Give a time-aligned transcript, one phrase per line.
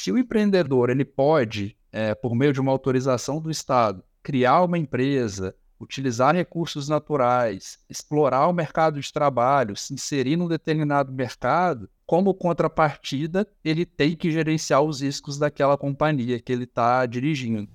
[0.00, 4.78] Se o empreendedor ele pode, é, por meio de uma autorização do Estado, criar uma
[4.78, 12.32] empresa, utilizar recursos naturais, explorar o mercado de trabalho, se inserir num determinado mercado, como
[12.32, 17.68] contrapartida, ele tem que gerenciar os riscos daquela companhia que ele está dirigindo.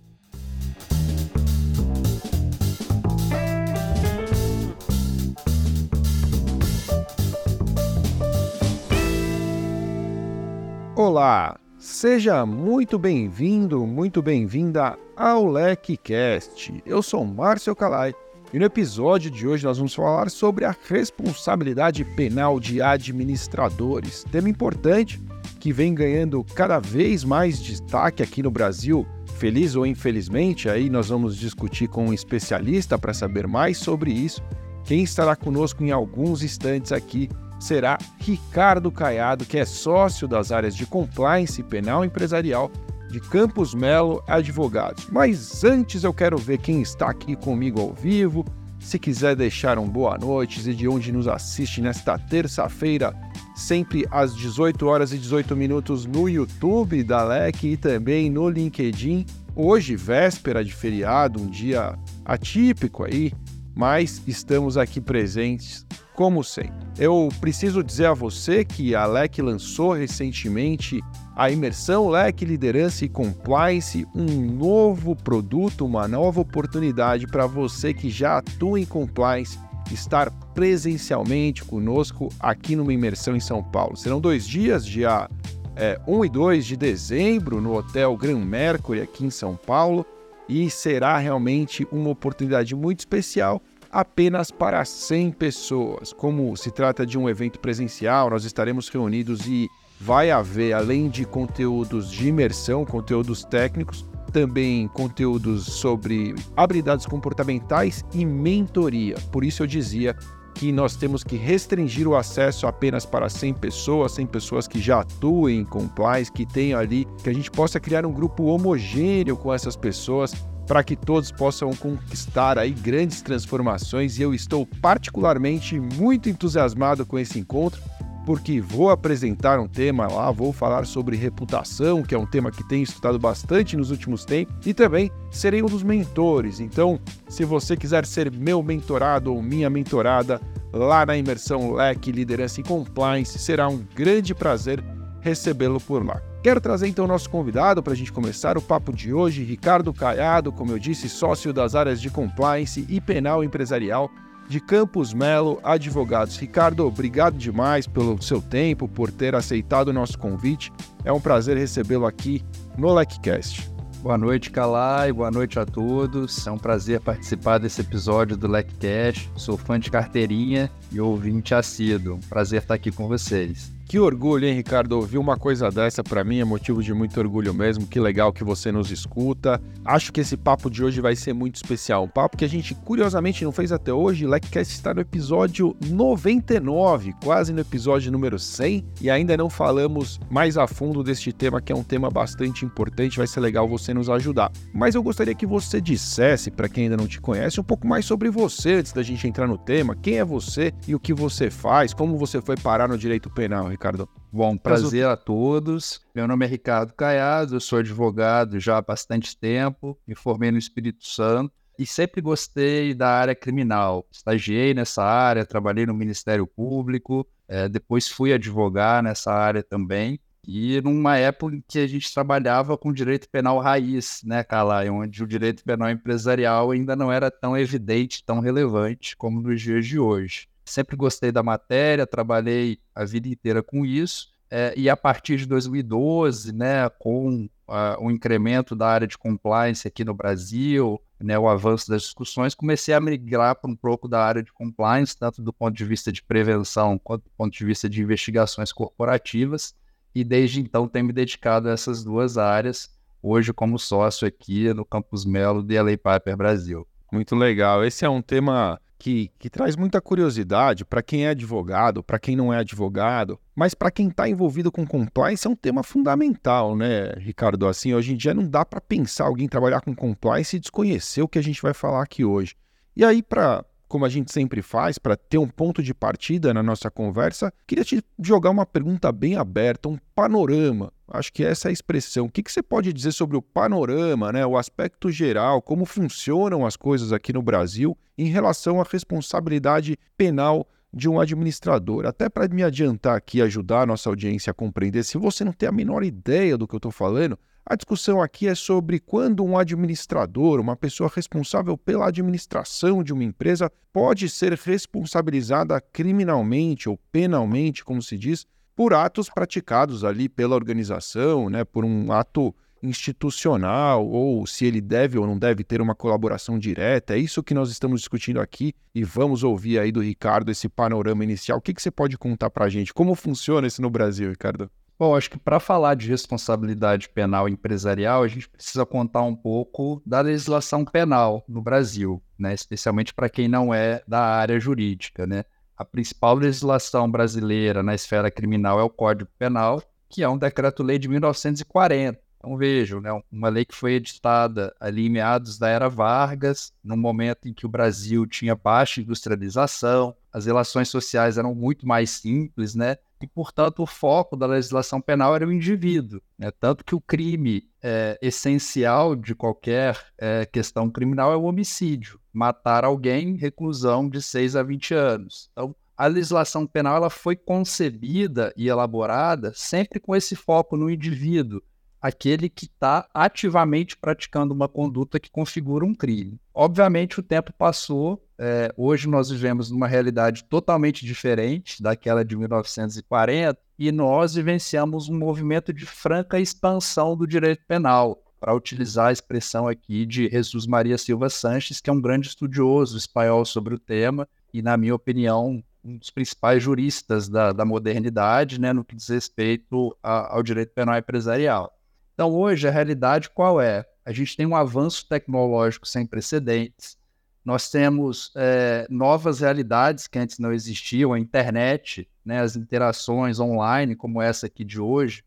[10.96, 16.82] Olá, seja muito bem-vindo, muito bem-vinda ao LecCast.
[16.86, 18.16] Eu sou Márcio Calai
[18.54, 24.48] e no episódio de hoje nós vamos falar sobre a responsabilidade penal de administradores, tema
[24.48, 25.22] importante
[25.60, 29.06] que vem ganhando cada vez mais destaque aqui no Brasil.
[29.38, 34.42] Feliz ou infelizmente, aí nós vamos discutir com um especialista para saber mais sobre isso.
[34.86, 37.30] Quem estará conosco em alguns instantes aqui
[37.64, 42.70] será Ricardo Caiado, que é sócio das áreas de compliance penal empresarial
[43.10, 45.08] de Campos Melo Advogados.
[45.10, 48.44] Mas antes eu quero ver quem está aqui comigo ao vivo.
[48.80, 53.16] Se quiser deixar um boa noite e de onde nos assiste nesta terça-feira,
[53.56, 59.26] sempre às 18 horas e 18 minutos no YouTube da LEC e também no LinkedIn.
[59.56, 63.32] Hoje, véspera de feriado, um dia atípico aí,
[63.74, 66.86] mas estamos aqui presentes como sempre.
[66.98, 71.02] Eu preciso dizer a você que a LEC lançou recentemente
[71.36, 78.10] a imersão LEC Liderança e Compliance, um novo produto, uma nova oportunidade para você que
[78.10, 79.58] já atua em compliance
[79.92, 83.98] estar presencialmente conosco aqui numa imersão em São Paulo.
[83.98, 85.30] Serão dois dias, dia
[85.76, 90.06] é, 1 e 2 de dezembro, no Hotel Gran Mercury aqui em São Paulo,
[90.48, 93.62] e será realmente uma oportunidade muito especial
[93.94, 96.12] apenas para 100 pessoas.
[96.12, 99.70] Como se trata de um evento presencial, nós estaremos reunidos e
[100.02, 108.26] vai haver, além de conteúdos de imersão, conteúdos técnicos, também conteúdos sobre habilidades comportamentais e
[108.26, 109.16] mentoria.
[109.32, 110.16] Por isso eu dizia
[110.56, 115.02] que nós temos que restringir o acesso apenas para 100 pessoas, 100 pessoas que já
[115.02, 119.54] atuem em compliance, que tenham ali, que a gente possa criar um grupo homogêneo com
[119.54, 120.34] essas pessoas
[120.68, 127.20] para que todos possam conquistar aí grandes transformações e eu estou particularmente muito entusiasmado com
[127.20, 127.82] esse encontro
[128.26, 132.68] porque vou apresentar um tema lá, vou falar sobre reputação, que é um tema que
[132.68, 136.60] tenho estudado bastante nos últimos tempos, e também serei um dos mentores.
[136.60, 140.40] Então, se você quiser ser meu mentorado ou minha mentorada
[140.72, 144.84] lá na imersão Leque Liderança e Compliance, será um grande prazer
[145.22, 146.22] recebê-lo por lá.
[146.44, 149.94] Quero trazer então o nosso convidado para a gente começar o papo de hoje, Ricardo
[149.94, 154.12] Caiado, como eu disse, sócio das áreas de compliance e penal empresarial
[154.50, 156.36] de Campos Melo Advogados.
[156.36, 160.70] Ricardo, obrigado demais pelo seu tempo, por ter aceitado o nosso convite.
[161.06, 162.44] É um prazer recebê-lo aqui
[162.78, 163.72] no LecCast.
[164.02, 165.14] Boa noite, Calai.
[165.14, 166.46] Boa noite a todos.
[166.46, 169.32] É um prazer participar desse episódio do LecCast.
[169.38, 172.20] Sou fã de carteirinha e ouvinte assíduo.
[172.28, 173.73] Prazer estar aqui com vocês.
[173.86, 174.94] Que orgulho, hein, Ricardo?
[174.94, 177.86] Ouvir uma coisa dessa para mim é motivo de muito orgulho mesmo.
[177.86, 179.62] Que legal que você nos escuta.
[179.86, 182.06] Acho que esse papo de hoje vai ser muito especial.
[182.06, 184.26] Um papo que a gente curiosamente não fez até hoje.
[184.26, 190.58] Leccast está no episódio 99, quase no episódio número 100, e ainda não falamos mais
[190.58, 193.18] a fundo deste tema, que é um tema bastante importante.
[193.18, 194.52] Vai ser legal você nos ajudar.
[194.74, 198.06] Mas eu gostaria que você dissesse, para quem ainda não te conhece, um pouco mais
[198.06, 199.96] sobre você antes da gente entrar no tema.
[199.96, 201.94] Quem é você e o que você faz?
[201.94, 204.08] Como você foi parar no direito penal, Ricardo?
[204.32, 206.00] Bom, prazer a todos.
[206.14, 210.58] Meu nome é Ricardo Caiado, eu sou advogado já há bastante tempo, me formei no
[210.58, 214.06] Espírito Santo e sempre gostei da área criminal.
[214.12, 220.20] Estagiei nessa área, trabalhei no Ministério Público, é, depois fui advogar nessa área também.
[220.46, 225.24] E numa época em que a gente trabalhava com direito penal raiz, né, Calai, onde
[225.24, 229.98] o direito penal empresarial ainda não era tão evidente, tão relevante como nos dias de
[229.98, 230.48] hoje.
[230.66, 234.34] Sempre gostei da matéria, trabalhei a vida inteira com isso.
[234.50, 239.88] É, e a partir de 2012, né, com uh, o incremento da área de compliance
[239.88, 244.24] aqui no Brasil, né, o avanço das discussões, comecei a migrar para um pouco da
[244.24, 247.90] área de compliance, tanto do ponto de vista de prevenção quanto do ponto de vista
[247.90, 249.74] de investigações corporativas.
[250.14, 252.90] E desde então tenho me dedicado a essas duas áreas,
[253.24, 256.88] hoje como sócio aqui no Campus Melo de LA Piper Brasil.
[257.12, 257.84] Muito legal.
[257.84, 262.38] Esse é um tema que, que traz muita curiosidade para quem é advogado, para quem
[262.38, 267.12] não é advogado, mas para quem está envolvido com compliance é um tema fundamental, né,
[267.18, 267.68] Ricardo?
[267.68, 271.28] Assim, hoje em dia não dá para pensar alguém trabalhar com compliance e desconhecer o
[271.28, 272.56] que a gente vai falar aqui hoje.
[272.96, 276.64] E aí, para como a gente sempre faz, para ter um ponto de partida na
[276.64, 280.92] nossa conversa, queria te jogar uma pergunta bem aberta, um panorama.
[281.08, 282.26] Acho que essa é a expressão.
[282.26, 286.66] O que, que você pode dizer sobre o panorama, né, o aspecto geral, como funcionam
[286.66, 292.06] as coisas aqui no Brasil em relação à responsabilidade penal de um administrador.
[292.06, 295.68] Até para me adiantar aqui, ajudar a nossa audiência a compreender, se você não tem
[295.68, 299.58] a menor ideia do que eu estou falando, a discussão aqui é sobre quando um
[299.58, 307.84] administrador, uma pessoa responsável pela administração de uma empresa, pode ser responsabilizada criminalmente ou penalmente,
[307.84, 308.46] como se diz,
[308.76, 312.54] por atos praticados ali pela organização, né, por um ato
[312.84, 317.16] institucional ou se ele deve ou não deve ter uma colaboração direta.
[317.16, 321.24] É isso que nós estamos discutindo aqui e vamos ouvir aí do Ricardo esse panorama
[321.24, 321.58] inicial.
[321.58, 322.94] O que, que você pode contar para a gente?
[322.94, 324.70] Como funciona isso no Brasil, Ricardo?
[325.00, 330.02] Bom, acho que para falar de responsabilidade penal empresarial, a gente precisa contar um pouco
[330.06, 332.54] da legislação penal no Brasil, né?
[332.54, 335.26] especialmente para quem não é da área jurídica.
[335.26, 335.44] Né?
[335.76, 341.00] A principal legislação brasileira na esfera criminal é o Código Penal, que é um decreto-lei
[341.00, 342.22] de 1940.
[342.44, 346.98] Então vejam, né, uma lei que foi editada ali em meados da era Vargas, no
[346.98, 352.76] momento em que o Brasil tinha baixa industrialização, as relações sociais eram muito mais simples,
[352.76, 352.98] né?
[353.22, 356.22] E, portanto, o foco da legislação penal era o indivíduo.
[356.38, 356.52] Né?
[356.60, 362.20] Tanto que o crime é, essencial de qualquer é, questão criminal é o homicídio.
[362.34, 365.50] Matar alguém, reclusão de 6 a 20 anos.
[365.54, 371.62] Então, a legislação penal ela foi concebida e elaborada sempre com esse foco no indivíduo,
[372.04, 376.38] aquele que está ativamente praticando uma conduta que configura um crime.
[376.54, 383.58] Obviamente, o tempo passou, é, hoje nós vivemos numa realidade totalmente diferente daquela de 1940
[383.80, 389.70] e nós vivenciamos um movimento de franca expansão do direito penal, para utilizar a expressão
[389.70, 394.28] aqui de Jesus Maria Silva Sanches, que é um grande estudioso espanhol sobre o tema
[394.54, 399.08] e, na minha opinião, um dos principais juristas da, da modernidade, né, no que diz
[399.08, 401.74] respeito a, ao direito penal empresarial.
[402.14, 403.86] Então, hoje, a realidade qual é?
[404.06, 406.98] A gente tem um avanço tecnológico sem precedentes,
[407.44, 413.96] nós temos é, novas realidades que antes não existiam, a internet, né, as interações online,
[413.96, 415.24] como essa aqui de hoje.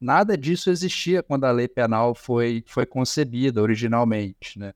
[0.00, 4.58] Nada disso existia quando a lei penal foi, foi concebida originalmente.
[4.58, 4.72] Né?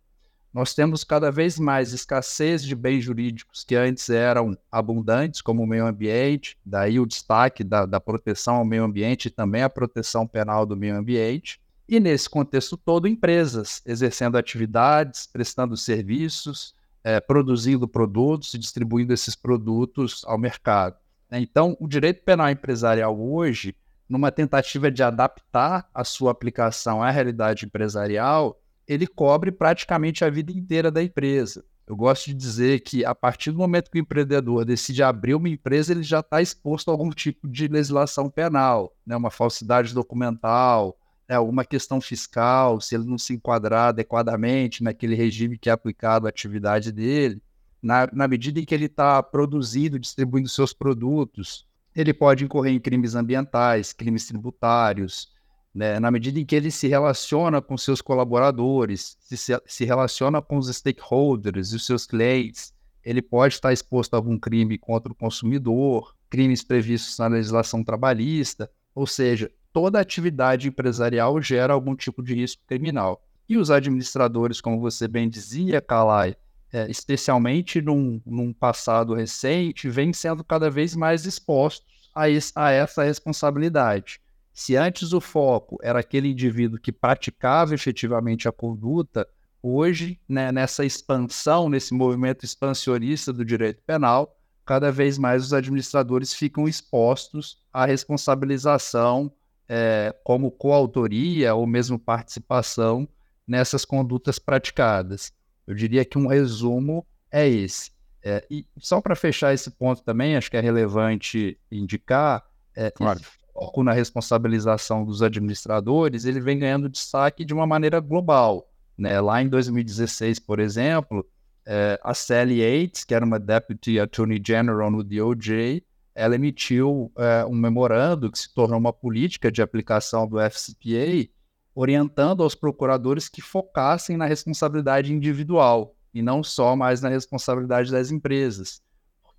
[0.52, 5.66] Nós temos cada vez mais escassez de bens jurídicos que antes eram abundantes, como o
[5.66, 10.26] meio ambiente, daí o destaque da, da proteção ao meio ambiente e também a proteção
[10.26, 11.58] penal do meio ambiente.
[11.88, 19.34] E nesse contexto todo, empresas exercendo atividades, prestando serviços, é, produzindo produtos e distribuindo esses
[19.34, 20.96] produtos ao mercado.
[21.30, 23.74] Então, o direito penal empresarial hoje,
[24.06, 30.52] numa tentativa de adaptar a sua aplicação à realidade empresarial, ele cobre praticamente a vida
[30.52, 31.64] inteira da empresa.
[31.86, 35.48] Eu gosto de dizer que a partir do momento que o empreendedor decide abrir uma
[35.48, 39.16] empresa, ele já está exposto a algum tipo de legislação penal, né?
[39.16, 40.96] uma falsidade documental,
[41.28, 46.26] né, alguma questão fiscal, se ele não se enquadrar adequadamente naquele regime que é aplicado
[46.26, 47.42] à atividade dele,
[47.82, 52.80] na, na medida em que ele está produzindo, distribuindo seus produtos, ele pode incorrer em
[52.80, 55.32] crimes ambientais, crimes tributários,
[55.74, 59.36] né, na medida em que ele se relaciona com seus colaboradores, se,
[59.66, 62.74] se relaciona com os stakeholders e os seus clientes,
[63.04, 68.70] ele pode estar exposto a algum crime contra o consumidor, crimes previstos na legislação trabalhista,
[68.94, 73.24] ou seja, toda atividade empresarial gera algum tipo de risco criminal.
[73.48, 76.36] E os administradores, como você bem dizia, Kalai,
[76.72, 82.70] é, especialmente num, num, passado recente, vêm sendo cada vez mais expostos a, esse, a
[82.70, 84.20] essa responsabilidade.
[84.52, 89.26] Se antes o foco era aquele indivíduo que praticava efetivamente a conduta,
[89.62, 96.34] hoje, né, nessa expansão, nesse movimento expansionista do direito penal, cada vez mais os administradores
[96.34, 99.32] ficam expostos à responsabilização
[99.68, 103.08] é, como coautoria ou mesmo participação
[103.46, 105.32] nessas condutas praticadas.
[105.66, 107.90] Eu diria que um resumo é esse.
[108.22, 112.44] É, e só para fechar esse ponto também, acho que é relevante indicar,
[112.74, 113.20] é, claro.
[113.62, 118.68] Foco na responsabilização dos administradores, ele vem ganhando destaque de uma maneira global.
[118.98, 119.20] Né?
[119.20, 121.24] Lá em 2016, por exemplo,
[121.64, 127.44] é, a Sally Yates, que era uma Deputy Attorney General no DOJ, ela emitiu é,
[127.44, 131.30] um memorando que se tornou uma política de aplicação do FCPA,
[131.74, 138.10] orientando aos procuradores que focassem na responsabilidade individual e não só mais na responsabilidade das
[138.10, 138.82] empresas.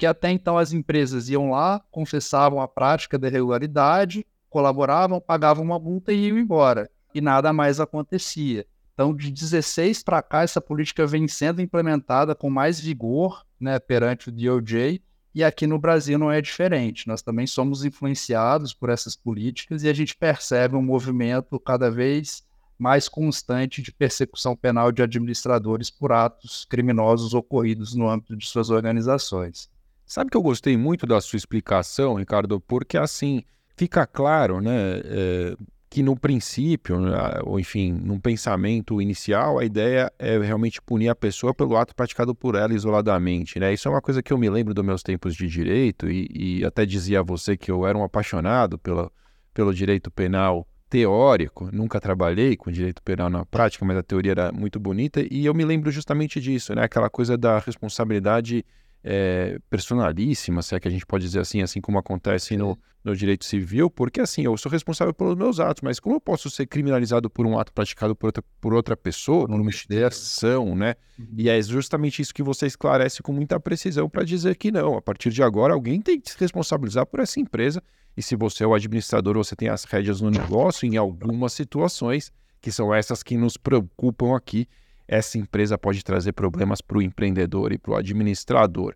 [0.03, 5.79] Porque até então as empresas iam lá, confessavam a prática da irregularidade, colaboravam, pagavam uma
[5.79, 6.91] multa e iam embora.
[7.15, 8.65] E nada mais acontecia.
[8.93, 14.27] Então, de 16 para cá, essa política vem sendo implementada com mais vigor né, perante
[14.27, 15.01] o DOJ,
[15.33, 17.07] e aqui no Brasil não é diferente.
[17.07, 22.43] Nós também somos influenciados por essas políticas e a gente percebe um movimento cada vez
[22.77, 28.69] mais constante de persecução penal de administradores por atos criminosos ocorridos no âmbito de suas
[28.69, 29.71] organizações.
[30.05, 33.43] Sabe que eu gostei muito da sua explicação, Ricardo, porque assim
[33.75, 35.55] fica claro, né, é,
[35.89, 41.15] que no princípio, né, ou enfim, num pensamento inicial, a ideia é realmente punir a
[41.15, 43.71] pessoa pelo ato praticado por ela isoladamente, né?
[43.71, 46.65] Isso é uma coisa que eu me lembro dos meus tempos de direito e, e
[46.65, 49.11] até dizia a você que eu era um apaixonado pela,
[49.53, 54.51] pelo direito penal teórico, nunca trabalhei com direito penal na prática, mas a teoria era
[54.51, 56.83] muito bonita e eu me lembro justamente disso, né?
[56.83, 58.65] Aquela coisa da responsabilidade
[59.03, 63.15] é, personalíssima, se é que a gente pode dizer assim, assim como acontece no, no
[63.15, 66.65] direito civil, porque assim, eu sou responsável pelos meus atos, mas como eu posso ser
[66.67, 70.95] criminalizado por um ato praticado por outra, por outra pessoa, numa instituição, né?
[71.19, 71.27] Uhum.
[71.37, 75.01] E é justamente isso que você esclarece com muita precisão para dizer que não, a
[75.01, 77.83] partir de agora alguém tem que se responsabilizar por essa empresa,
[78.15, 82.31] e se você é o administrador, você tem as rédeas no negócio, em algumas situações,
[82.61, 84.67] que são essas que nos preocupam aqui,
[85.07, 88.95] essa empresa pode trazer problemas para o empreendedor e para o administrador.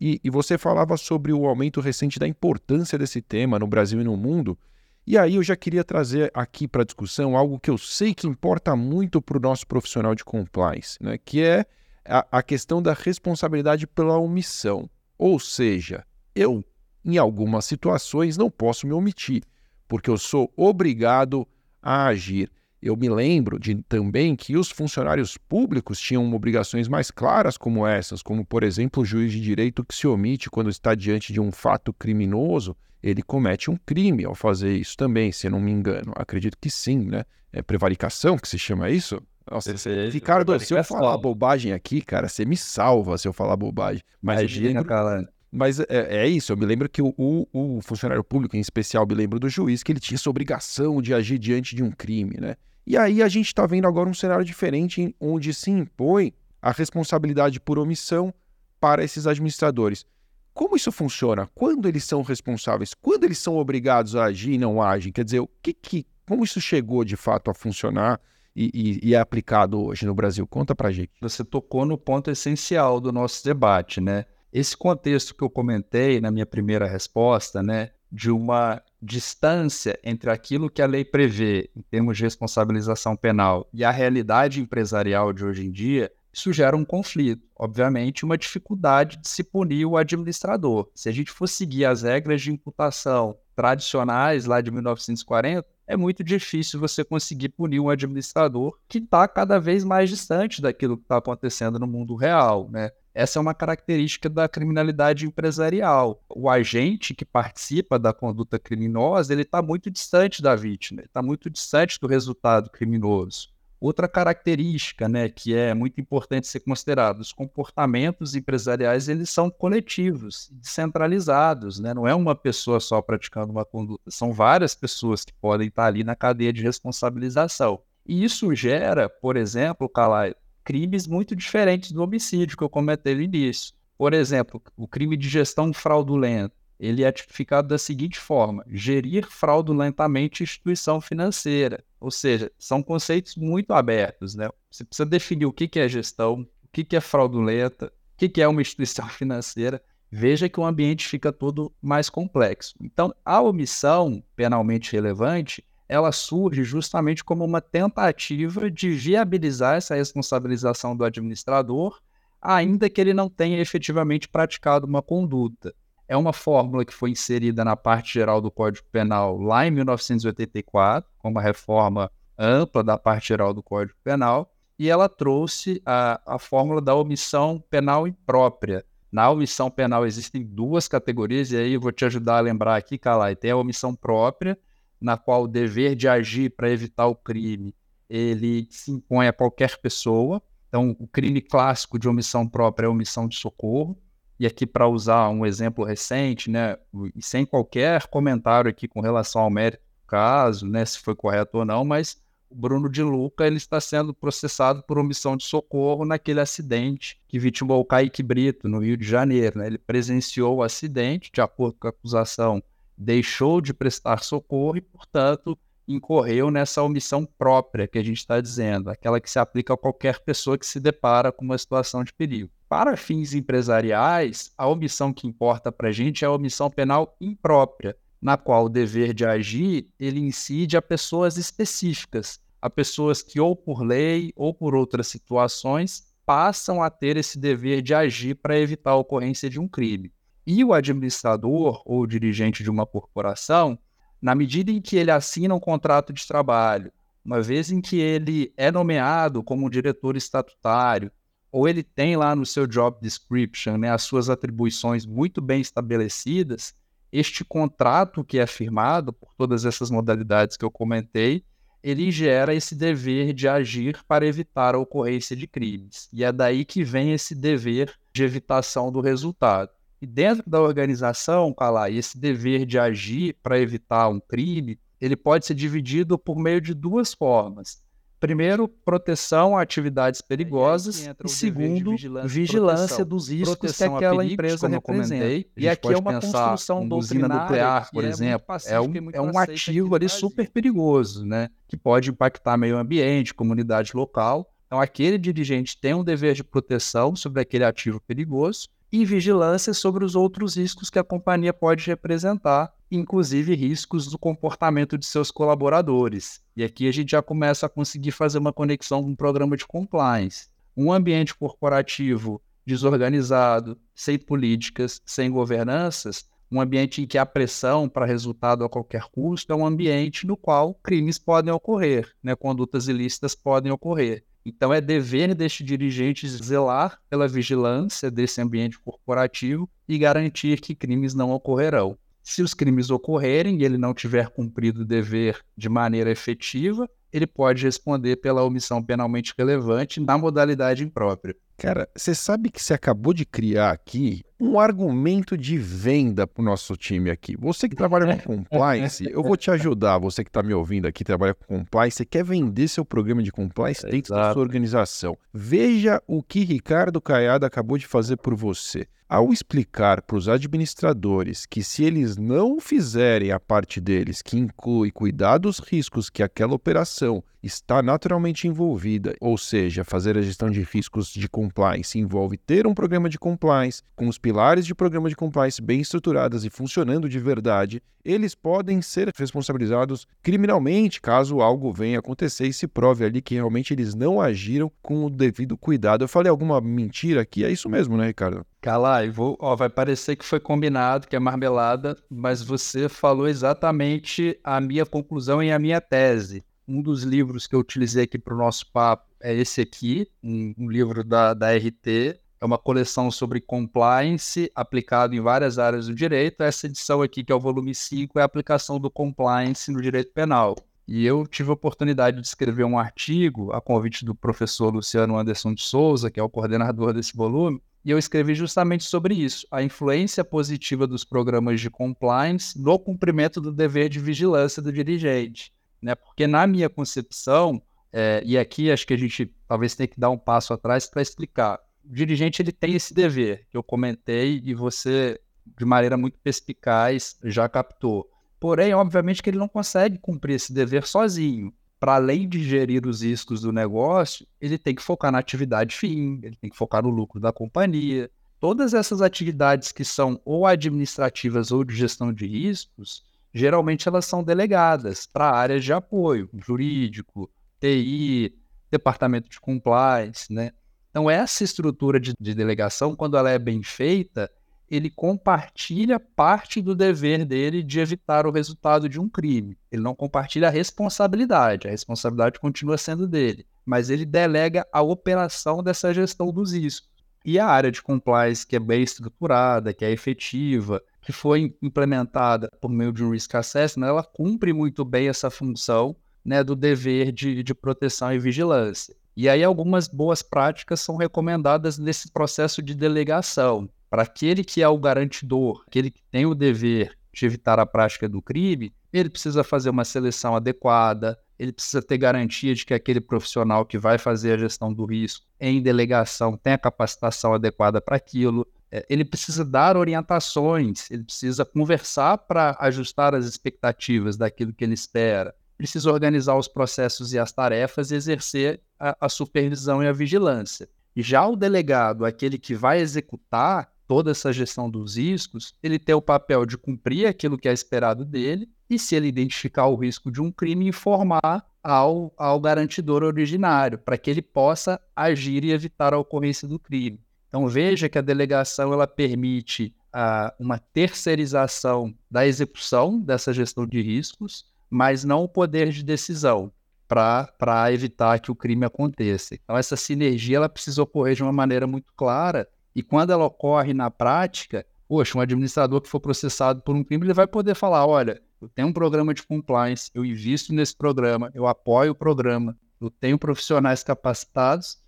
[0.00, 4.04] E, e, você falava sobre o aumento recente da importância desse tema no Brasil e
[4.04, 4.56] no mundo.
[5.04, 8.26] E aí eu já queria trazer aqui para a discussão algo que eu sei que
[8.26, 11.18] importa muito para o nosso profissional de compliance, né?
[11.18, 11.64] que é
[12.04, 14.88] a, a questão da responsabilidade pela omissão.
[15.16, 16.64] Ou seja, eu,
[17.04, 19.42] em algumas situações, não posso me omitir,
[19.88, 21.48] porque eu sou obrigado
[21.82, 22.50] a agir.
[22.80, 28.22] Eu me lembro de, também que os funcionários públicos tinham obrigações mais claras como essas,
[28.22, 31.50] como, por exemplo, o juiz de direito que se omite quando está diante de um
[31.50, 36.12] fato criminoso, ele comete um crime ao fazer isso também, se eu não me engano.
[36.14, 37.24] Acredito que sim, né?
[37.52, 39.20] É prevaricação que se chama isso?
[39.50, 43.56] Nossa, Perfeito, Ricardo, se eu falar bobagem aqui, cara, você me salva se eu falar
[43.56, 44.02] bobagem.
[44.20, 44.84] Mas Imagina, lembro...
[44.84, 45.28] cara.
[45.50, 49.06] Mas é, é, isso, eu me lembro que o, o, o, funcionário público, em especial,
[49.06, 52.36] me lembro do juiz, que ele tinha essa obrigação de agir diante de um crime,
[52.38, 52.54] né?
[52.88, 57.60] E aí a gente está vendo agora um cenário diferente onde se impõe a responsabilidade
[57.60, 58.32] por omissão
[58.80, 60.06] para esses administradores.
[60.54, 61.46] Como isso funciona?
[61.54, 62.94] Quando eles são responsáveis?
[62.94, 65.12] Quando eles são obrigados a agir e não agem?
[65.12, 68.18] Quer dizer, o que, que como isso chegou de fato a funcionar
[68.56, 70.46] e, e, e, é aplicado hoje no Brasil?
[70.46, 71.12] Conta pra gente.
[71.20, 74.24] Você tocou no ponto essencial do nosso debate, né?
[74.50, 80.70] Esse contexto que eu comentei na minha primeira resposta, né, de uma distância entre aquilo
[80.70, 85.66] que a lei prevê em termos de responsabilização penal e a realidade empresarial de hoje
[85.66, 87.42] em dia, isso gera um conflito.
[87.56, 90.88] Obviamente, uma dificuldade de se punir o administrador.
[90.94, 96.22] Se a gente for seguir as regras de imputação tradicionais lá de 1940, é muito
[96.22, 101.16] difícil você conseguir punir um administrador que está cada vez mais distante daquilo que está
[101.16, 102.68] acontecendo no mundo real.
[102.70, 102.90] Né?
[103.18, 106.22] Essa é uma característica da criminalidade empresarial.
[106.28, 111.50] O agente que participa da conduta criminosa, ele está muito distante da vítima, está muito
[111.50, 113.48] distante do resultado criminoso.
[113.80, 120.48] Outra característica, né, que é muito importante ser considerado, os comportamentos empresariais eles são coletivos,
[120.52, 121.92] descentralizados, né?
[121.92, 126.04] Não é uma pessoa só praticando uma conduta, são várias pessoas que podem estar ali
[126.04, 127.80] na cadeia de responsabilização.
[128.06, 130.36] E isso gera, por exemplo, Calai,
[130.68, 133.72] crimes muito diferentes do homicídio que eu comentei no início.
[133.96, 136.54] Por exemplo, o crime de gestão fraudulenta.
[136.78, 141.82] Ele é tipificado da seguinte forma: gerir fraudulentamente instituição financeira.
[141.98, 144.34] Ou seja, são conceitos muito abertos.
[144.34, 144.50] Né?
[144.70, 148.60] Você precisa definir o que é gestão, o que é fraudulenta, o que é uma
[148.60, 149.82] instituição financeira.
[150.12, 152.74] Veja que o ambiente fica todo mais complexo.
[152.78, 160.94] Então, a omissão penalmente relevante ela surge justamente como uma tentativa de viabilizar essa responsabilização
[160.94, 161.98] do administrador,
[162.40, 165.74] ainda que ele não tenha efetivamente praticado uma conduta.
[166.06, 171.10] É uma fórmula que foi inserida na parte geral do Código Penal lá em 1984,
[171.18, 176.38] com uma reforma ampla da parte geral do Código Penal, e ela trouxe a, a
[176.38, 178.84] fórmula da omissão penal imprópria.
[179.10, 182.96] Na omissão penal existem duas categorias, e aí eu vou te ajudar a lembrar aqui,
[182.96, 183.34] Calai.
[183.34, 184.56] Tem a omissão própria,
[185.00, 187.74] na qual o dever de agir para evitar o crime
[188.08, 190.42] ele se impõe a qualquer pessoa.
[190.68, 194.00] Então, o crime clássico de omissão própria é omissão de socorro.
[194.40, 196.76] E aqui, para usar um exemplo recente, né,
[197.20, 201.64] sem qualquer comentário aqui com relação ao mérito do caso, né, se foi correto ou
[201.64, 206.40] não, mas o Bruno de Luca ele está sendo processado por omissão de socorro naquele
[206.40, 209.58] acidente que vitimou o Kaique Brito, no Rio de Janeiro.
[209.58, 209.66] Né?
[209.66, 212.62] Ele presenciou o acidente, de acordo com a acusação,
[212.98, 218.90] deixou de prestar socorro e, portanto, incorreu nessa omissão própria que a gente está dizendo,
[218.90, 222.50] aquela que se aplica a qualquer pessoa que se depara com uma situação de perigo.
[222.68, 227.96] Para fins empresariais, a omissão que importa para a gente é a omissão penal imprópria,
[228.20, 233.56] na qual o dever de agir ele incide a pessoas específicas, a pessoas que ou
[233.56, 238.90] por lei ou por outras situações passam a ter esse dever de agir para evitar
[238.90, 240.12] a ocorrência de um crime.
[240.50, 243.78] E o administrador ou dirigente de uma corporação,
[244.18, 246.90] na medida em que ele assina um contrato de trabalho,
[247.22, 251.12] uma vez em que ele é nomeado como diretor estatutário,
[251.52, 256.74] ou ele tem lá no seu job description né, as suas atribuições muito bem estabelecidas,
[257.12, 261.44] este contrato que é firmado por todas essas modalidades que eu comentei,
[261.82, 266.08] ele gera esse dever de agir para evitar a ocorrência de crimes.
[266.10, 269.76] E é daí que vem esse dever de evitação do resultado.
[270.00, 275.46] E dentro da organização, Calai, esse dever de agir para evitar um crime, ele pode
[275.46, 277.82] ser dividido por meio de duas formas.
[278.20, 284.32] Primeiro, proteção a atividades perigosas e segundo, vigilância, vigilância dos riscos proteção que aquela perigos,
[284.32, 285.24] empresa representa.
[285.24, 289.20] Comentei, e aqui é uma construção uma usina nuclear, por é exemplo, é um, é
[289.20, 291.48] um ativo ali super perigoso, né?
[291.68, 294.52] Que pode impactar meio ambiente, comunidade local.
[294.66, 300.04] Então, aquele dirigente tem um dever de proteção sobre aquele ativo perigoso e vigilância sobre
[300.04, 306.40] os outros riscos que a companhia pode representar, inclusive riscos do comportamento de seus colaboradores.
[306.56, 309.66] E aqui a gente já começa a conseguir fazer uma conexão com o programa de
[309.66, 310.48] compliance.
[310.76, 318.06] Um ambiente corporativo desorganizado, sem políticas, sem governanças, um ambiente em que a pressão para
[318.06, 322.34] resultado a qualquer custo é um ambiente no qual crimes podem ocorrer, né?
[322.34, 324.24] condutas ilícitas podem ocorrer.
[324.44, 331.14] Então, é dever deste dirigente zelar pela vigilância desse ambiente corporativo e garantir que crimes
[331.14, 331.98] não ocorrerão.
[332.22, 337.26] Se os crimes ocorrerem e ele não tiver cumprido o dever de maneira efetiva, ele
[337.26, 341.34] pode responder pela omissão penalmente relevante na modalidade imprópria.
[341.56, 346.44] Cara, você sabe que você acabou de criar aqui um argumento de venda para o
[346.44, 347.36] nosso time aqui.
[347.36, 349.98] Você que trabalha com compliance, eu vou te ajudar.
[349.98, 353.32] Você que está me ouvindo aqui, trabalha com compliance, você quer vender seu programa de
[353.32, 354.28] compliance dentro Exato.
[354.28, 355.16] da sua organização.
[355.32, 358.86] Veja o que Ricardo Caiado acabou de fazer por você.
[359.08, 364.90] Ao explicar para os administradores que se eles não fizerem a parte deles, que inclui
[364.90, 370.60] cuidar dos riscos que aquela operação está naturalmente envolvida, ou seja, fazer a gestão de
[370.60, 375.16] riscos de compliance envolve ter um programa de compliance com os pilares de programa de
[375.16, 381.98] compliance bem estruturados e funcionando de verdade, eles podem ser responsabilizados criminalmente caso algo venha
[381.98, 386.04] acontecer e se prove ali que realmente eles não agiram com o devido cuidado.
[386.04, 387.42] Eu falei alguma mentira aqui?
[387.42, 388.44] É isso mesmo, né, Ricardo?
[388.60, 394.38] Calai, vou, ó, vai parecer que foi combinado, que é marmelada, mas você falou exatamente
[394.44, 396.44] a minha conclusão e a minha tese.
[396.68, 400.52] Um dos livros que eu utilizei aqui para o nosso papo é esse aqui, um,
[400.58, 405.94] um livro da, da RT, é uma coleção sobre compliance aplicado em várias áreas do
[405.94, 406.42] direito.
[406.42, 410.12] Essa edição aqui, que é o volume 5, é a aplicação do compliance no direito
[410.12, 410.56] penal.
[410.86, 415.52] E eu tive a oportunidade de escrever um artigo a convite do professor Luciano Anderson
[415.52, 419.62] de Souza, que é o coordenador desse volume, e eu escrevi justamente sobre isso, a
[419.62, 425.52] influência positiva dos programas de compliance no cumprimento do dever de vigilância do dirigente.
[425.80, 425.94] Né?
[425.94, 430.10] Porque, na minha concepção, é, e aqui acho que a gente talvez tenha que dar
[430.10, 435.20] um passo atrás para explicar, dirigente ele tem esse dever, que eu comentei e você,
[435.56, 438.08] de maneira muito perspicaz, já captou.
[438.38, 443.02] Porém, obviamente que ele não consegue cumprir esse dever sozinho para além de gerir os
[443.02, 446.90] riscos do negócio, ele tem que focar na atividade fim, ele tem que focar no
[446.90, 448.10] lucro da companhia.
[448.40, 454.22] Todas essas atividades que são ou administrativas ou de gestão de riscos, geralmente elas são
[454.22, 458.34] delegadas para áreas de apoio, jurídico, TI,
[458.70, 460.52] departamento de compliance, né?
[460.98, 464.28] Então, essa estrutura de, de delegação, quando ela é bem feita,
[464.68, 469.56] ele compartilha parte do dever dele de evitar o resultado de um crime.
[469.70, 475.62] Ele não compartilha a responsabilidade, a responsabilidade continua sendo dele, mas ele delega a operação
[475.62, 476.90] dessa gestão dos riscos.
[477.24, 482.50] E a área de compliance, que é bem estruturada, que é efetiva, que foi implementada
[482.60, 487.12] por meio de um risk assessment, ela cumpre muito bem essa função né, do dever
[487.12, 488.96] de, de proteção e vigilância.
[489.20, 494.68] E aí algumas boas práticas são recomendadas nesse processo de delegação para aquele que é
[494.68, 499.42] o garantidor, aquele que tem o dever de evitar a prática do crime, ele precisa
[499.42, 504.34] fazer uma seleção adequada, ele precisa ter garantia de que aquele profissional que vai fazer
[504.34, 508.46] a gestão do risco em delegação tem a capacitação adequada para aquilo.
[508.70, 514.74] É, ele precisa dar orientações, ele precisa conversar para ajustar as expectativas daquilo que ele
[514.74, 515.34] espera.
[515.58, 520.68] Precisa organizar os processos e as tarefas e exercer a, a supervisão e a vigilância.
[520.94, 525.94] E já o delegado, aquele que vai executar toda essa gestão dos riscos, ele tem
[525.94, 530.12] o papel de cumprir aquilo que é esperado dele e, se ele identificar o risco
[530.12, 535.92] de um crime, informar ao, ao garantidor originário, para que ele possa agir e evitar
[535.92, 537.00] a ocorrência do crime.
[537.28, 543.80] Então veja que a delegação ela permite uh, uma terceirização da execução dessa gestão de
[543.80, 546.52] riscos, mas não o poder de decisão
[546.86, 549.34] para evitar que o crime aconteça.
[549.34, 553.74] Então essa sinergia ela precisa ocorrer de uma maneira muito clara e quando ela ocorre
[553.74, 557.86] na prática, poxa, um administrador que for processado por um crime, ele vai poder falar,
[557.86, 562.56] olha, eu tenho um programa de compliance, eu invisto nesse programa, eu apoio o programa,
[562.80, 564.78] eu tenho profissionais capacitados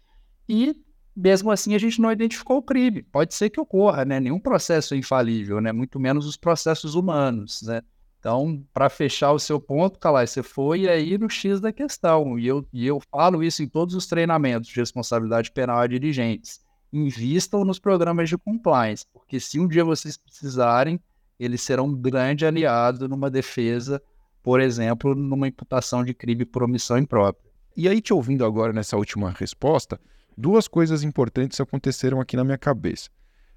[0.49, 0.75] e
[1.15, 3.03] mesmo assim a gente não identificou o crime.
[3.03, 4.21] Pode ser que ocorra, né?
[4.21, 5.73] Nenhum processo é infalível, né?
[5.73, 7.83] Muito menos os processos humanos, né?
[8.21, 12.39] Então, para fechar o seu ponto, Calai, você foi aí no X da questão.
[12.39, 16.61] E eu, e eu falo isso em todos os treinamentos de responsabilidade penal a dirigentes
[16.93, 21.01] invistam nos programas de compliance, porque se um dia vocês precisarem,
[21.39, 24.03] eles serão um grande aliado numa defesa,
[24.43, 27.51] por exemplo, numa imputação de crime por omissão imprópria.
[27.77, 30.01] E aí, te ouvindo agora nessa última resposta,
[30.37, 33.09] duas coisas importantes aconteceram aqui na minha cabeça.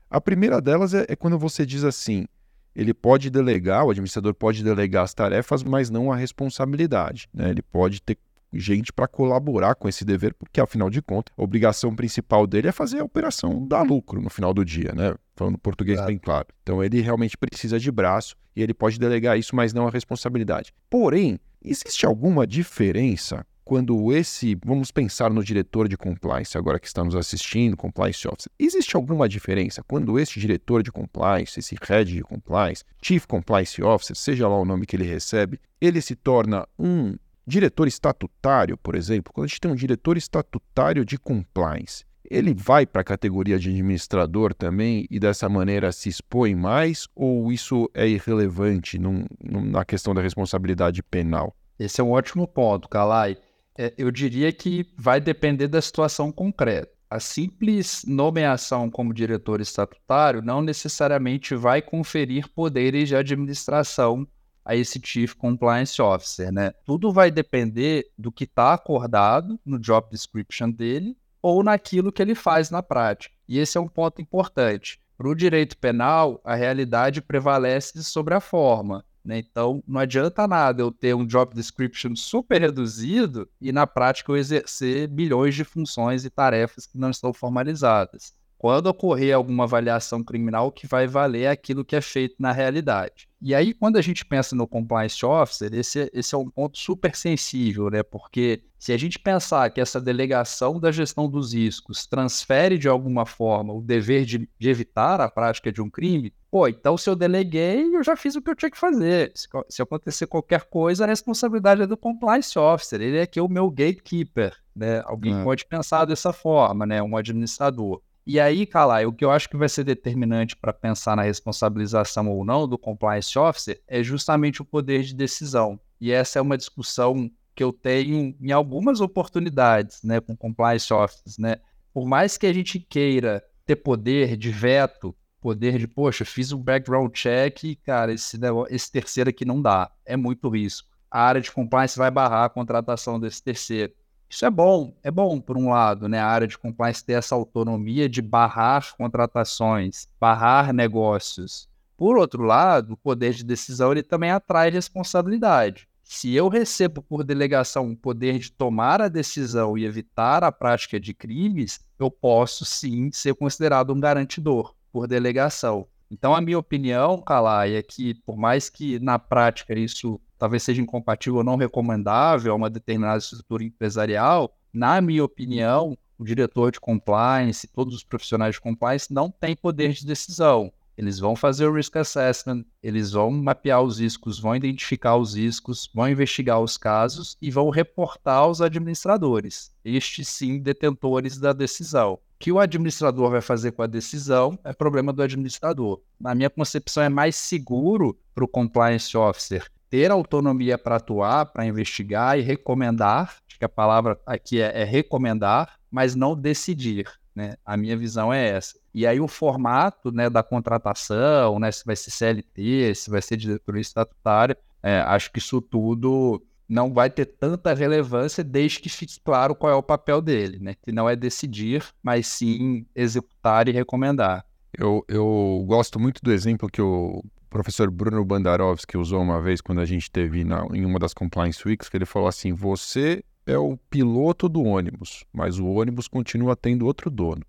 [0.09, 2.25] A primeira delas é, é quando você diz assim:
[2.75, 7.27] ele pode delegar, o administrador pode delegar as tarefas, mas não a responsabilidade.
[7.33, 7.49] Né?
[7.49, 8.17] Ele pode ter
[8.53, 12.71] gente para colaborar com esse dever, porque afinal de contas, a obrigação principal dele é
[12.71, 15.15] fazer a operação dar lucro no final do dia, né?
[15.35, 16.11] Falando português claro.
[16.11, 16.47] bem claro.
[16.61, 20.71] Então ele realmente precisa de braço e ele pode delegar isso, mas não a responsabilidade.
[20.89, 27.03] Porém, existe alguma diferença quando esse, vamos pensar no diretor de compliance agora que está
[27.03, 32.21] nos assistindo, compliance officer, existe alguma diferença quando esse diretor de compliance, esse head de
[32.21, 37.15] compliance, chief compliance officer, seja lá o nome que ele recebe, ele se torna um
[37.45, 42.85] Diretor estatutário, por exemplo, quando a gente tem um diretor estatutário de compliance, ele vai
[42.85, 48.07] para a categoria de administrador também e dessa maneira se expõe mais ou isso é
[48.07, 51.53] irrelevante num, num, na questão da responsabilidade penal?
[51.77, 53.37] Esse é um ótimo ponto, Kalai.
[53.77, 56.91] É, eu diria que vai depender da situação concreta.
[57.09, 64.27] A simples nomeação como diretor estatutário não necessariamente vai conferir poderes de administração
[64.65, 66.71] a esse Chief Compliance Officer, né?
[66.85, 72.33] Tudo vai depender do que está acordado no job description dele ou naquilo que ele
[72.33, 73.35] faz na prática.
[73.47, 74.99] E esse é um ponto importante.
[75.17, 79.05] Para o direito penal, a realidade prevalece sobre a forma.
[79.23, 79.39] Né?
[79.39, 84.37] Então, não adianta nada eu ter um job description super reduzido e, na prática, eu
[84.37, 88.33] exercer milhões de funções e tarefas que não estão formalizadas.
[88.57, 93.27] Quando ocorrer alguma avaliação criminal, que vai valer aquilo que é feito na realidade.
[93.41, 97.13] E aí, quando a gente pensa no compliance officer, esse, esse é um ponto super
[97.13, 98.01] sensível, né?
[98.03, 103.25] Porque se a gente pensar que essa delegação da gestão dos riscos transfere de alguma
[103.25, 107.15] forma o dever de, de evitar a prática de um crime, pô, então se eu
[107.15, 109.31] deleguei, eu já fiz o que eu tinha que fazer.
[109.33, 113.01] Se, se acontecer qualquer coisa, a responsabilidade é do compliance officer.
[113.01, 115.01] Ele é aqui o meu gatekeeper, né?
[115.05, 115.43] Alguém é.
[115.43, 117.01] pode pensar dessa forma, né?
[117.01, 118.03] Um administrador.
[118.23, 122.29] E aí, Calai, o que eu acho que vai ser determinante para pensar na responsabilização
[122.29, 125.79] ou não do compliance officer é justamente o poder de decisão.
[125.99, 131.39] E essa é uma discussão que eu tenho em algumas oportunidades, né, com compliance officers,
[131.39, 131.55] né?
[131.91, 136.57] Por mais que a gente queira ter poder de veto, poder de, poxa, fiz um
[136.57, 140.87] background check cara, esse, esse terceiro aqui não dá, é muito risco.
[141.11, 143.91] A área de compliance vai barrar a contratação desse terceiro.
[144.29, 146.17] Isso é bom, é bom por um lado, né?
[146.17, 151.69] A área de compliance ter essa autonomia de barrar contratações, barrar negócios.
[151.97, 155.87] Por outro lado, o poder de decisão ele também atrai responsabilidade.
[156.03, 160.99] Se eu recebo por delegação o poder de tomar a decisão e evitar a prática
[160.99, 165.87] de crimes, eu posso sim ser considerado um garantidor por delegação.
[166.11, 170.79] Então, a minha opinião, Calai, é que, por mais que na prática isso talvez seja
[170.79, 176.79] incompatível ou não recomendável a uma determinada estrutura empresarial, na minha opinião, o diretor de
[176.79, 180.71] compliance, todos os profissionais de compliance não têm poder de decisão.
[180.95, 185.89] Eles vão fazer o risk assessment, eles vão mapear os riscos, vão identificar os riscos,
[185.91, 192.19] vão investigar os casos e vão reportar aos administradores, estes sim detentores da decisão.
[192.43, 196.01] Que o administrador vai fazer com a decisão é problema do administrador.
[196.19, 201.65] Na minha concepção, é mais seguro para o compliance officer ter autonomia para atuar, para
[201.65, 203.37] investigar e recomendar.
[203.47, 207.07] Acho que a palavra aqui é, é recomendar, mas não decidir.
[207.33, 207.55] Né?
[207.65, 208.77] A minha visão é essa.
[208.93, 213.37] E aí o formato né, da contratação, né, se vai ser CLT, se vai ser
[213.37, 219.19] diretoria estatutária, é, acho que isso tudo não vai ter tanta relevância desde que fique
[219.23, 220.73] claro qual é o papel dele, né?
[220.81, 224.43] Que não é decidir, mas sim executar e recomendar.
[224.75, 229.81] Eu, eu gosto muito do exemplo que o professor Bruno Bandarovski usou uma vez quando
[229.81, 233.57] a gente teve na, em uma das Compliance Weeks, que ele falou assim: você é
[233.57, 237.45] o piloto do ônibus, mas o ônibus continua tendo outro dono.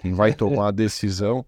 [0.00, 1.44] Quem vai tomar a decisão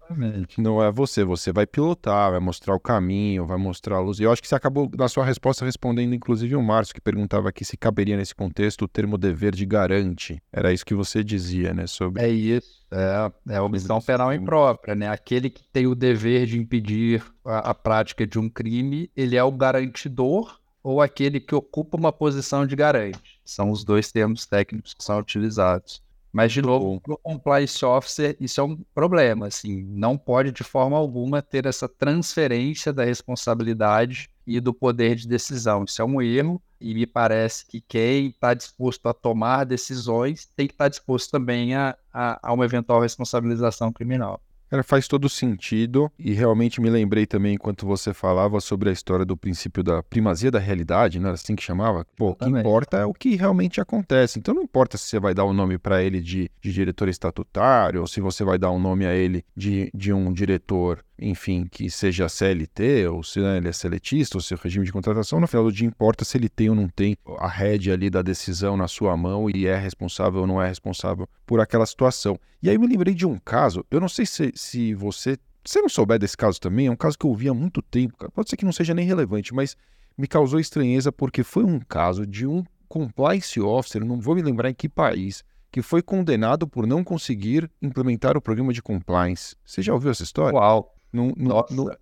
[0.57, 1.23] não é você.
[1.23, 4.19] Você vai pilotar, vai mostrar o caminho, vai mostrar a luz.
[4.19, 7.49] E eu acho que você acabou, na sua resposta, respondendo, inclusive, o Márcio, que perguntava
[7.49, 10.41] aqui se caberia nesse contexto o termo dever de garante.
[10.51, 11.87] Era isso que você dizia, né?
[11.87, 12.21] Sobre...
[12.21, 12.85] É isso.
[12.91, 15.09] É, é a omissão penal imprópria, né?
[15.09, 19.43] Aquele que tem o dever de impedir a, a prática de um crime, ele é
[19.43, 23.41] o garantidor ou aquele que ocupa uma posição de garante.
[23.43, 26.04] São os dois termos técnicos que são utilizados.
[26.35, 29.47] Mas, de novo, para o compliance officer, isso é um problema.
[29.47, 35.29] Assim, não pode, de forma alguma, ter essa transferência da responsabilidade e do poder de
[35.29, 35.85] decisão.
[35.85, 40.67] Isso é um erro e me parece que quem está disposto a tomar decisões tem
[40.67, 44.41] que estar tá disposto também a, a, a uma eventual responsabilização criminal.
[44.69, 49.25] Cara, faz todo sentido e realmente me lembrei também enquanto você falava sobre a história
[49.25, 52.05] do princípio da primazia da realidade, não era assim que chamava?
[52.15, 54.39] Pô, o que importa é o que realmente acontece.
[54.39, 57.07] Então não importa se você vai dar o um nome para ele de, de diretor
[57.07, 61.65] estatutário ou se você vai dar um nome a ele de, de um diretor enfim,
[61.69, 65.39] que seja CLT, ou se né, ele é seletista, ou se é regime de contratação,
[65.39, 68.21] no final do dia importa se ele tem ou não tem a rédea ali da
[68.21, 72.37] decisão na sua mão e é responsável ou não é responsável por aquela situação.
[72.61, 75.37] E aí eu me lembrei de um caso, eu não sei se, se você.
[75.63, 78.13] Se não souber desse caso também, é um caso que eu ouvi há muito tempo,
[78.31, 79.75] pode ser que não seja nem relevante, mas
[80.15, 84.69] me causou estranheza porque foi um caso de um compliance officer, não vou me lembrar
[84.69, 89.55] em que país, que foi condenado por não conseguir implementar o programa de compliance.
[89.65, 90.57] Você já ouviu essa história?
[90.57, 90.94] Uau!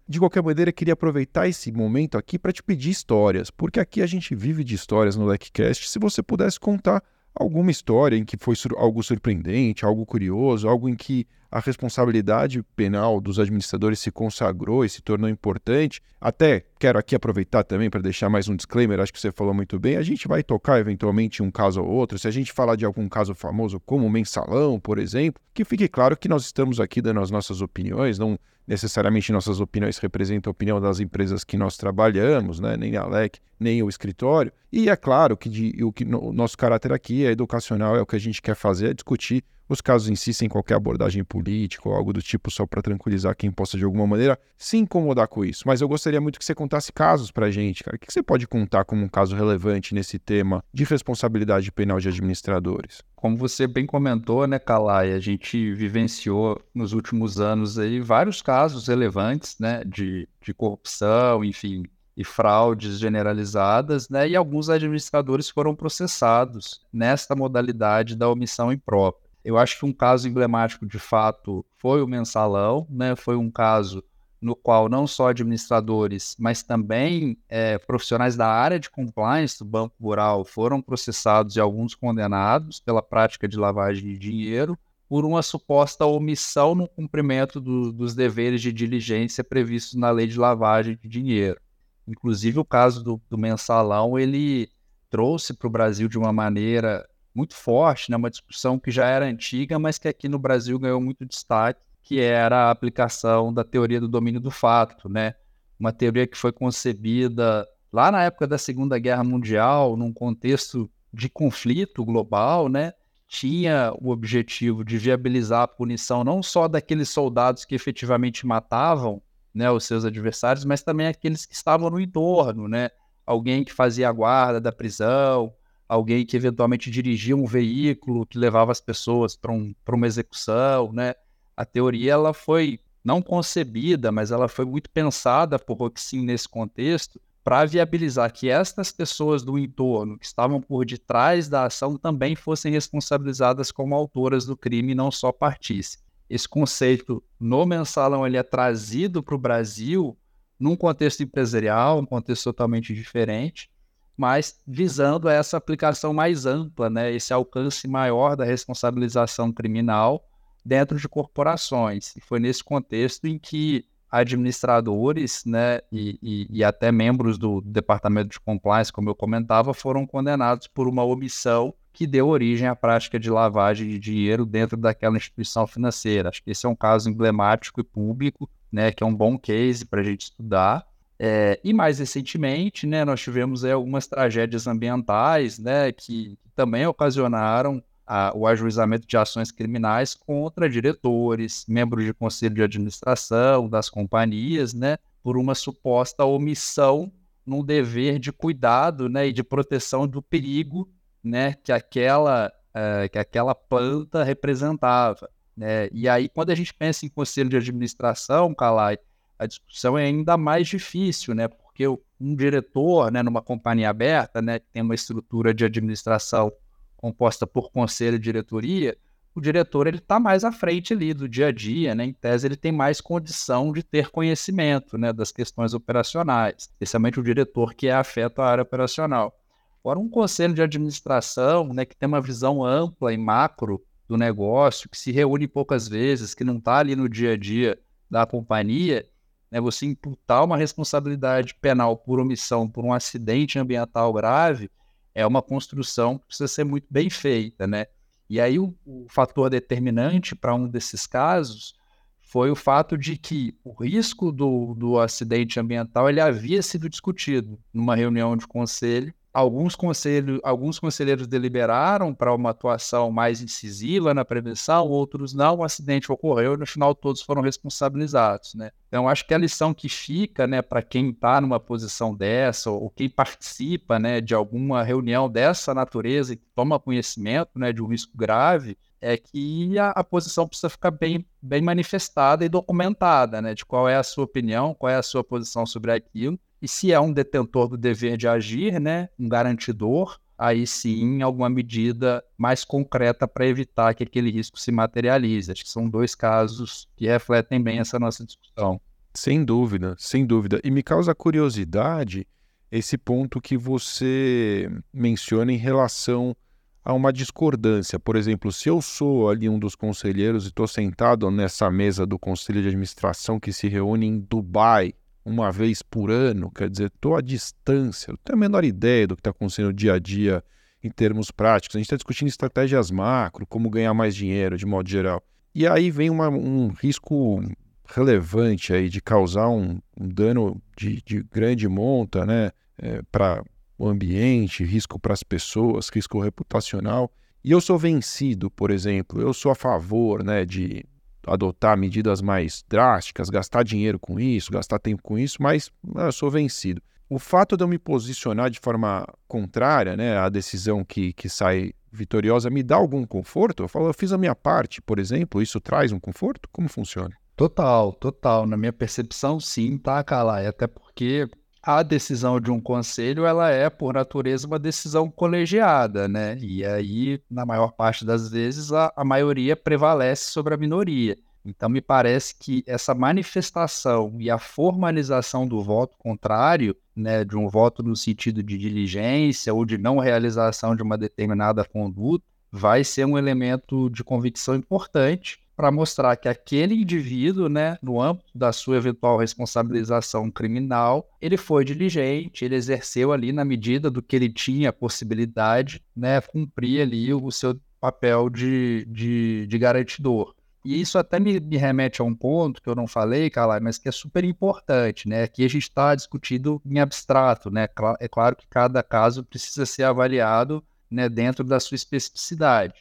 [0.07, 4.01] De qualquer maneira, eu queria aproveitar esse momento aqui para te pedir histórias, porque aqui
[4.01, 5.89] a gente vive de histórias no LecCast.
[5.89, 10.87] Se você pudesse contar alguma história em que foi sur algo surpreendente, algo curioso, algo
[10.87, 16.01] em que a responsabilidade penal dos administradores se consagrou e se tornou importante.
[16.19, 19.79] Até quero aqui aproveitar também para deixar mais um disclaimer, acho que você falou muito
[19.79, 19.95] bem.
[19.95, 22.17] A gente vai tocar eventualmente um caso ou outro.
[22.17, 25.87] Se a gente falar de algum caso famoso, como o mensalão, por exemplo, que fique
[25.87, 30.53] claro que nós estamos aqui dando as nossas opiniões, não necessariamente nossas opiniões representam a
[30.53, 32.75] opinião das empresas que nós trabalhamos, né?
[32.75, 34.51] nem a LEC, nem o escritório.
[34.71, 38.01] E é claro que de, o, que no, o nosso caráter aqui é educacional, é
[38.01, 41.95] o que a gente quer fazer, é discutir os casos em qualquer abordagem política ou
[41.95, 45.63] algo do tipo, só para tranquilizar quem possa de alguma maneira se incomodar com isso.
[45.65, 47.97] Mas eu gostaria muito que você contasse casos para a gente, cara.
[47.97, 52.07] O que você pode contar como um caso relevante nesse tema de responsabilidade penal de
[52.07, 53.01] administradores?
[53.15, 58.87] Como você bem comentou, né, Calai, a gente vivenciou nos últimos anos aí vários casos
[58.87, 61.83] relevantes, né, de, de corrupção, enfim,
[62.15, 69.22] e fraudes generalizadas, né, e alguns administradores foram processados nesta modalidade da omissão imprópria.
[69.43, 73.15] Eu acho que um caso emblemático, de fato, foi o mensalão, né?
[73.15, 74.03] Foi um caso
[74.43, 79.95] no qual não só administradores, mas também é, profissionais da área de compliance do Banco
[80.01, 84.77] Rural foram processados e alguns condenados pela prática de lavagem de dinheiro
[85.07, 90.37] por uma suposta omissão no cumprimento do, dos deveres de diligência previstos na lei de
[90.37, 91.59] lavagem de dinheiro.
[92.07, 94.69] Inclusive, o caso do, do mensalão, ele
[95.09, 98.17] trouxe para o Brasil de uma maneira muito forte, né?
[98.17, 102.19] uma discussão que já era antiga, mas que aqui no Brasil ganhou muito destaque, que
[102.19, 105.35] era a aplicação da teoria do domínio do fato, né?
[105.79, 111.29] Uma teoria que foi concebida lá na época da Segunda Guerra Mundial, num contexto de
[111.29, 112.93] conflito global, né?
[113.27, 119.21] Tinha o objetivo de viabilizar a punição não só daqueles soldados que efetivamente matavam,
[119.53, 122.89] né, os seus adversários, mas também aqueles que estavam no entorno, né?
[123.25, 125.53] Alguém que fazia a guarda da prisão,
[125.93, 131.13] alguém que eventualmente dirigia um veículo que levava as pessoas para um, uma execução, né?
[131.55, 137.21] A teoria ela foi não concebida, mas ela foi muito pensada por Roxin nesse contexto
[137.43, 142.71] para viabilizar que estas pessoas do entorno que estavam por detrás da ação também fossem
[142.71, 146.03] responsabilizadas como autoras do crime, não só partícipes.
[146.29, 150.17] Esse conceito no mensalão ele é trazido para o Brasil
[150.57, 153.69] num contexto empresarial, um contexto totalmente diferente,
[154.15, 160.25] mas visando essa aplicação mais ampla, né, esse alcance maior da responsabilização criminal
[160.63, 162.15] dentro de corporações.
[162.15, 168.29] E foi nesse contexto em que administradores né, e, e, e, até membros do departamento
[168.29, 173.19] de compliance, como eu comentava, foram condenados por uma omissão que deu origem à prática
[173.19, 176.29] de lavagem de dinheiro dentro daquela instituição financeira.
[176.29, 179.83] Acho que esse é um caso emblemático e público, né, que é um bom case
[179.83, 180.85] para a gente estudar
[181.25, 187.81] É, e mais recentemente, né, nós tivemos é, algumas tragédias ambientais, né, que também ocasionaram
[188.05, 194.73] a, o ajuizamento de ações criminais contra diretores, membros de conselho de administração das companhias,
[194.73, 197.09] né, por uma suposta omissão
[197.45, 200.91] num dever de cuidado, né, e de proteção do perigo,
[201.23, 205.29] né, que aquela uh, que aquela planta representava.
[205.55, 205.87] Né?
[205.93, 208.97] E aí, quando a gente pensa em conselho de administração, Calai,
[209.43, 211.47] a discussão é ainda mais difícil, né?
[211.47, 216.51] Porque um diretor, né, numa companhia aberta, né, que tem uma estrutura de administração
[216.95, 218.97] composta por conselho e diretoria,
[219.35, 222.05] o diretor ele está mais à frente ali do dia a dia, né?
[222.05, 227.23] Em tese ele tem mais condição de ter conhecimento, né, das questões operacionais, especialmente o
[227.23, 229.37] diretor que é afeto à área operacional.
[229.83, 234.87] Agora um conselho de administração, né, que tem uma visão ampla e macro do negócio,
[234.87, 237.77] que se reúne poucas vezes, que não está ali no dia a dia
[238.09, 239.05] da companhia,
[239.53, 244.67] né, você imputar uma responsabilidade penal por omissão por um acidente ambiental grave
[245.13, 247.85] é uma construção que precisa ser muito bem feita, né?
[248.27, 251.75] E aí o, o fator determinante para um desses casos
[252.19, 257.59] foi o fato de que o risco do, do acidente ambiental ele havia sido discutido
[257.71, 264.23] numa reunião de conselho Alguns, conselho, alguns conselheiros deliberaram para uma atuação mais incisiva na
[264.23, 265.55] prevenção, outros não.
[265.57, 268.53] O acidente ocorreu e no final todos foram responsabilizados.
[268.53, 268.69] Né?
[268.87, 272.91] Então, acho que a lição que fica né, para quem está numa posição dessa, ou
[272.91, 278.15] quem participa né, de alguma reunião dessa natureza e toma conhecimento né, de um risco
[278.15, 283.53] grave, é que a, a, posição precisa ficar bem, bem manifestada e documentada, né?
[283.53, 286.93] De qual é a sua opinião, qual é a sua posição sobre aquilo, e se
[286.93, 292.63] é um detentor do dever de agir, né, um garantidor, aí sim alguma medida mais
[292.63, 295.51] concreta para evitar que aquele risco se materialize.
[295.51, 298.79] Acho que são dois casos que refletem bem essa nossa discussão.
[299.13, 300.61] Sem dúvida, sem dúvida.
[300.63, 302.25] E me causa curiosidade
[302.71, 306.33] esse ponto que você menciona em relação
[306.81, 307.99] a uma discordância.
[307.99, 312.17] Por exemplo, se eu sou ali um dos conselheiros e estou sentado nessa mesa do
[312.17, 314.93] conselho de administração que se reúne em Dubai,
[315.25, 319.15] uma vez por ano, quer dizer, estou à distância, não tenho a menor ideia do
[319.15, 320.43] que está acontecendo no dia a dia
[320.83, 321.75] em termos práticos.
[321.75, 325.23] A gente está discutindo estratégias macro, como ganhar mais dinheiro de modo geral.
[325.55, 327.41] E aí vem uma, um risco
[327.85, 333.43] relevante aí de causar um, um dano de, de, grande monta né, é, para
[333.77, 337.11] o ambiente, risco para as pessoas, risco reputacional.
[337.43, 340.85] E eu sou vencido, por exemplo, eu sou a favor né, de
[341.27, 346.29] adotar medidas mais drásticas, gastar dinheiro com isso, gastar tempo com isso, mas eu sou
[346.29, 346.81] vencido.
[347.09, 351.73] O fato de eu me posicionar de forma contrária né, à decisão que, que sai
[351.91, 353.63] vitoriosa me dá algum conforto?
[353.63, 356.49] Eu falo, eu fiz a minha parte, por exemplo, isso traz um conforto?
[356.51, 357.15] Como funciona?
[357.35, 358.45] Total, total.
[358.45, 360.47] Na minha percepção, sim, tá, Calai?
[360.47, 361.27] Até porque
[361.63, 366.37] a decisão de um conselho ela é por natureza uma decisão colegiada, né?
[366.41, 371.17] E aí, na maior parte das vezes, a, a maioria prevalece sobre a minoria.
[371.45, 377.47] Então, me parece que essa manifestação e a formalização do voto contrário, né, de um
[377.47, 383.05] voto no sentido de diligência ou de não realização de uma determinada conduta, vai ser
[383.05, 388.77] um elemento de convicção importante para mostrar que aquele indivíduo, né, no âmbito da sua
[388.77, 394.73] eventual responsabilização criminal, ele foi diligente, ele exerceu ali na medida do que ele tinha
[394.73, 400.33] possibilidade, né, cumprir ali o seu papel de, de, de garantidor.
[400.65, 403.77] E isso até me, me, remete a um ponto que eu não falei, Calai, mas
[403.77, 405.23] que é super importante, né?
[405.23, 407.67] Aqui a gente está discutindo em abstrato, né?
[407.99, 412.75] É claro que cada caso precisa ser avaliado né, dentro da sua especificidade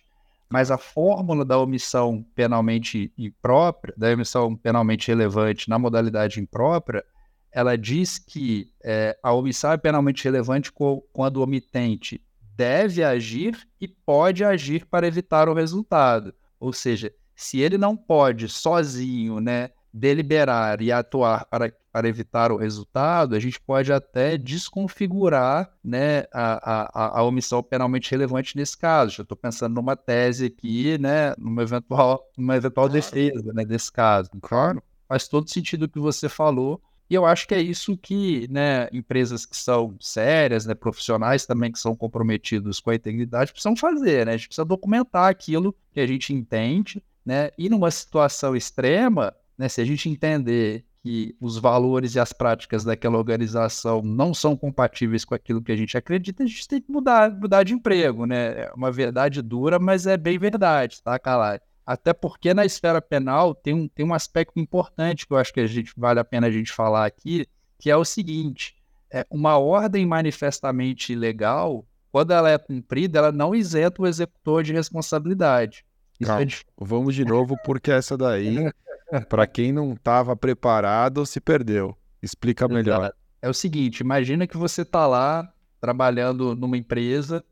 [0.53, 7.03] mas a fórmula da omissão penalmente imprópria, da omissão penalmente relevante na modalidade imprópria,
[7.51, 10.71] ela diz que é, a omissão é penalmente relevante
[11.11, 12.23] quando o omitente
[12.55, 16.35] deve agir e pode agir para evitar o resultado.
[16.61, 22.57] Ou seja, se ele não pode sozinho né, deliberar e atuar para para evitar o
[22.57, 29.21] resultado, a gente pode até desconfigurar né, a, a, a omissão penalmente relevante nesse caso.
[29.21, 32.93] Eu estou pensando numa tese aqui, né, numa eventual, numa eventual claro.
[32.95, 34.31] defesa né, desse caso.
[34.41, 34.83] Claro.
[35.07, 36.81] Faz todo sentido o que você falou.
[37.11, 41.71] E eu acho que é isso que né, empresas que são sérias, né, profissionais também
[41.71, 44.25] que são comprometidos com a integridade precisam fazer.
[44.25, 44.33] Né?
[44.33, 47.03] A gente precisa documentar aquilo que a gente entende.
[47.25, 47.51] Né?
[47.59, 52.85] E numa situação extrema, né, se a gente entender que os valores e as práticas
[52.85, 56.91] daquela organização não são compatíveis com aquilo que a gente acredita, a gente tem que
[56.91, 58.63] mudar, mudar de emprego, né?
[58.63, 61.61] É uma verdade dura, mas é bem verdade, tá, Calai?
[61.85, 65.61] Até porque na esfera penal tem um, tem um aspecto importante que eu acho que
[65.61, 67.47] a gente vale a pena a gente falar aqui,
[67.79, 68.77] que é o seguinte:
[69.11, 74.73] é uma ordem manifestamente ilegal, quando ela é cumprida, ela não isenta o executor de
[74.73, 75.85] responsabilidade.
[76.23, 76.65] Calma, é de...
[76.79, 78.57] Vamos de novo, porque essa daí,
[79.29, 81.97] para quem não estava preparado, se perdeu.
[82.23, 83.13] Explica melhor.
[83.41, 87.45] É o seguinte: imagina que você está lá trabalhando numa empresa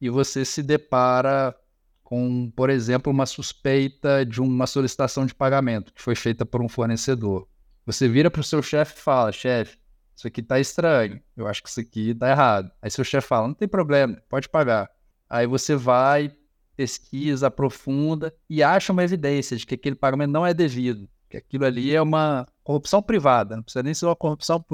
[0.00, 1.54] e você se depara
[2.02, 6.68] com, por exemplo, uma suspeita de uma solicitação de pagamento que foi feita por um
[6.68, 7.48] fornecedor.
[7.84, 9.78] Você vira para o seu chefe e fala: chefe,
[10.14, 12.70] isso aqui está estranho, eu acho que isso aqui está errado.
[12.82, 14.90] Aí seu chefe fala: não tem problema, pode pagar.
[15.28, 16.32] Aí você vai,
[16.76, 21.64] pesquisa, aprofunda e acha uma evidência de que aquele pagamento não é devido, que aquilo
[21.64, 24.64] ali é uma corrupção privada, não precisa nem ser uma corrupção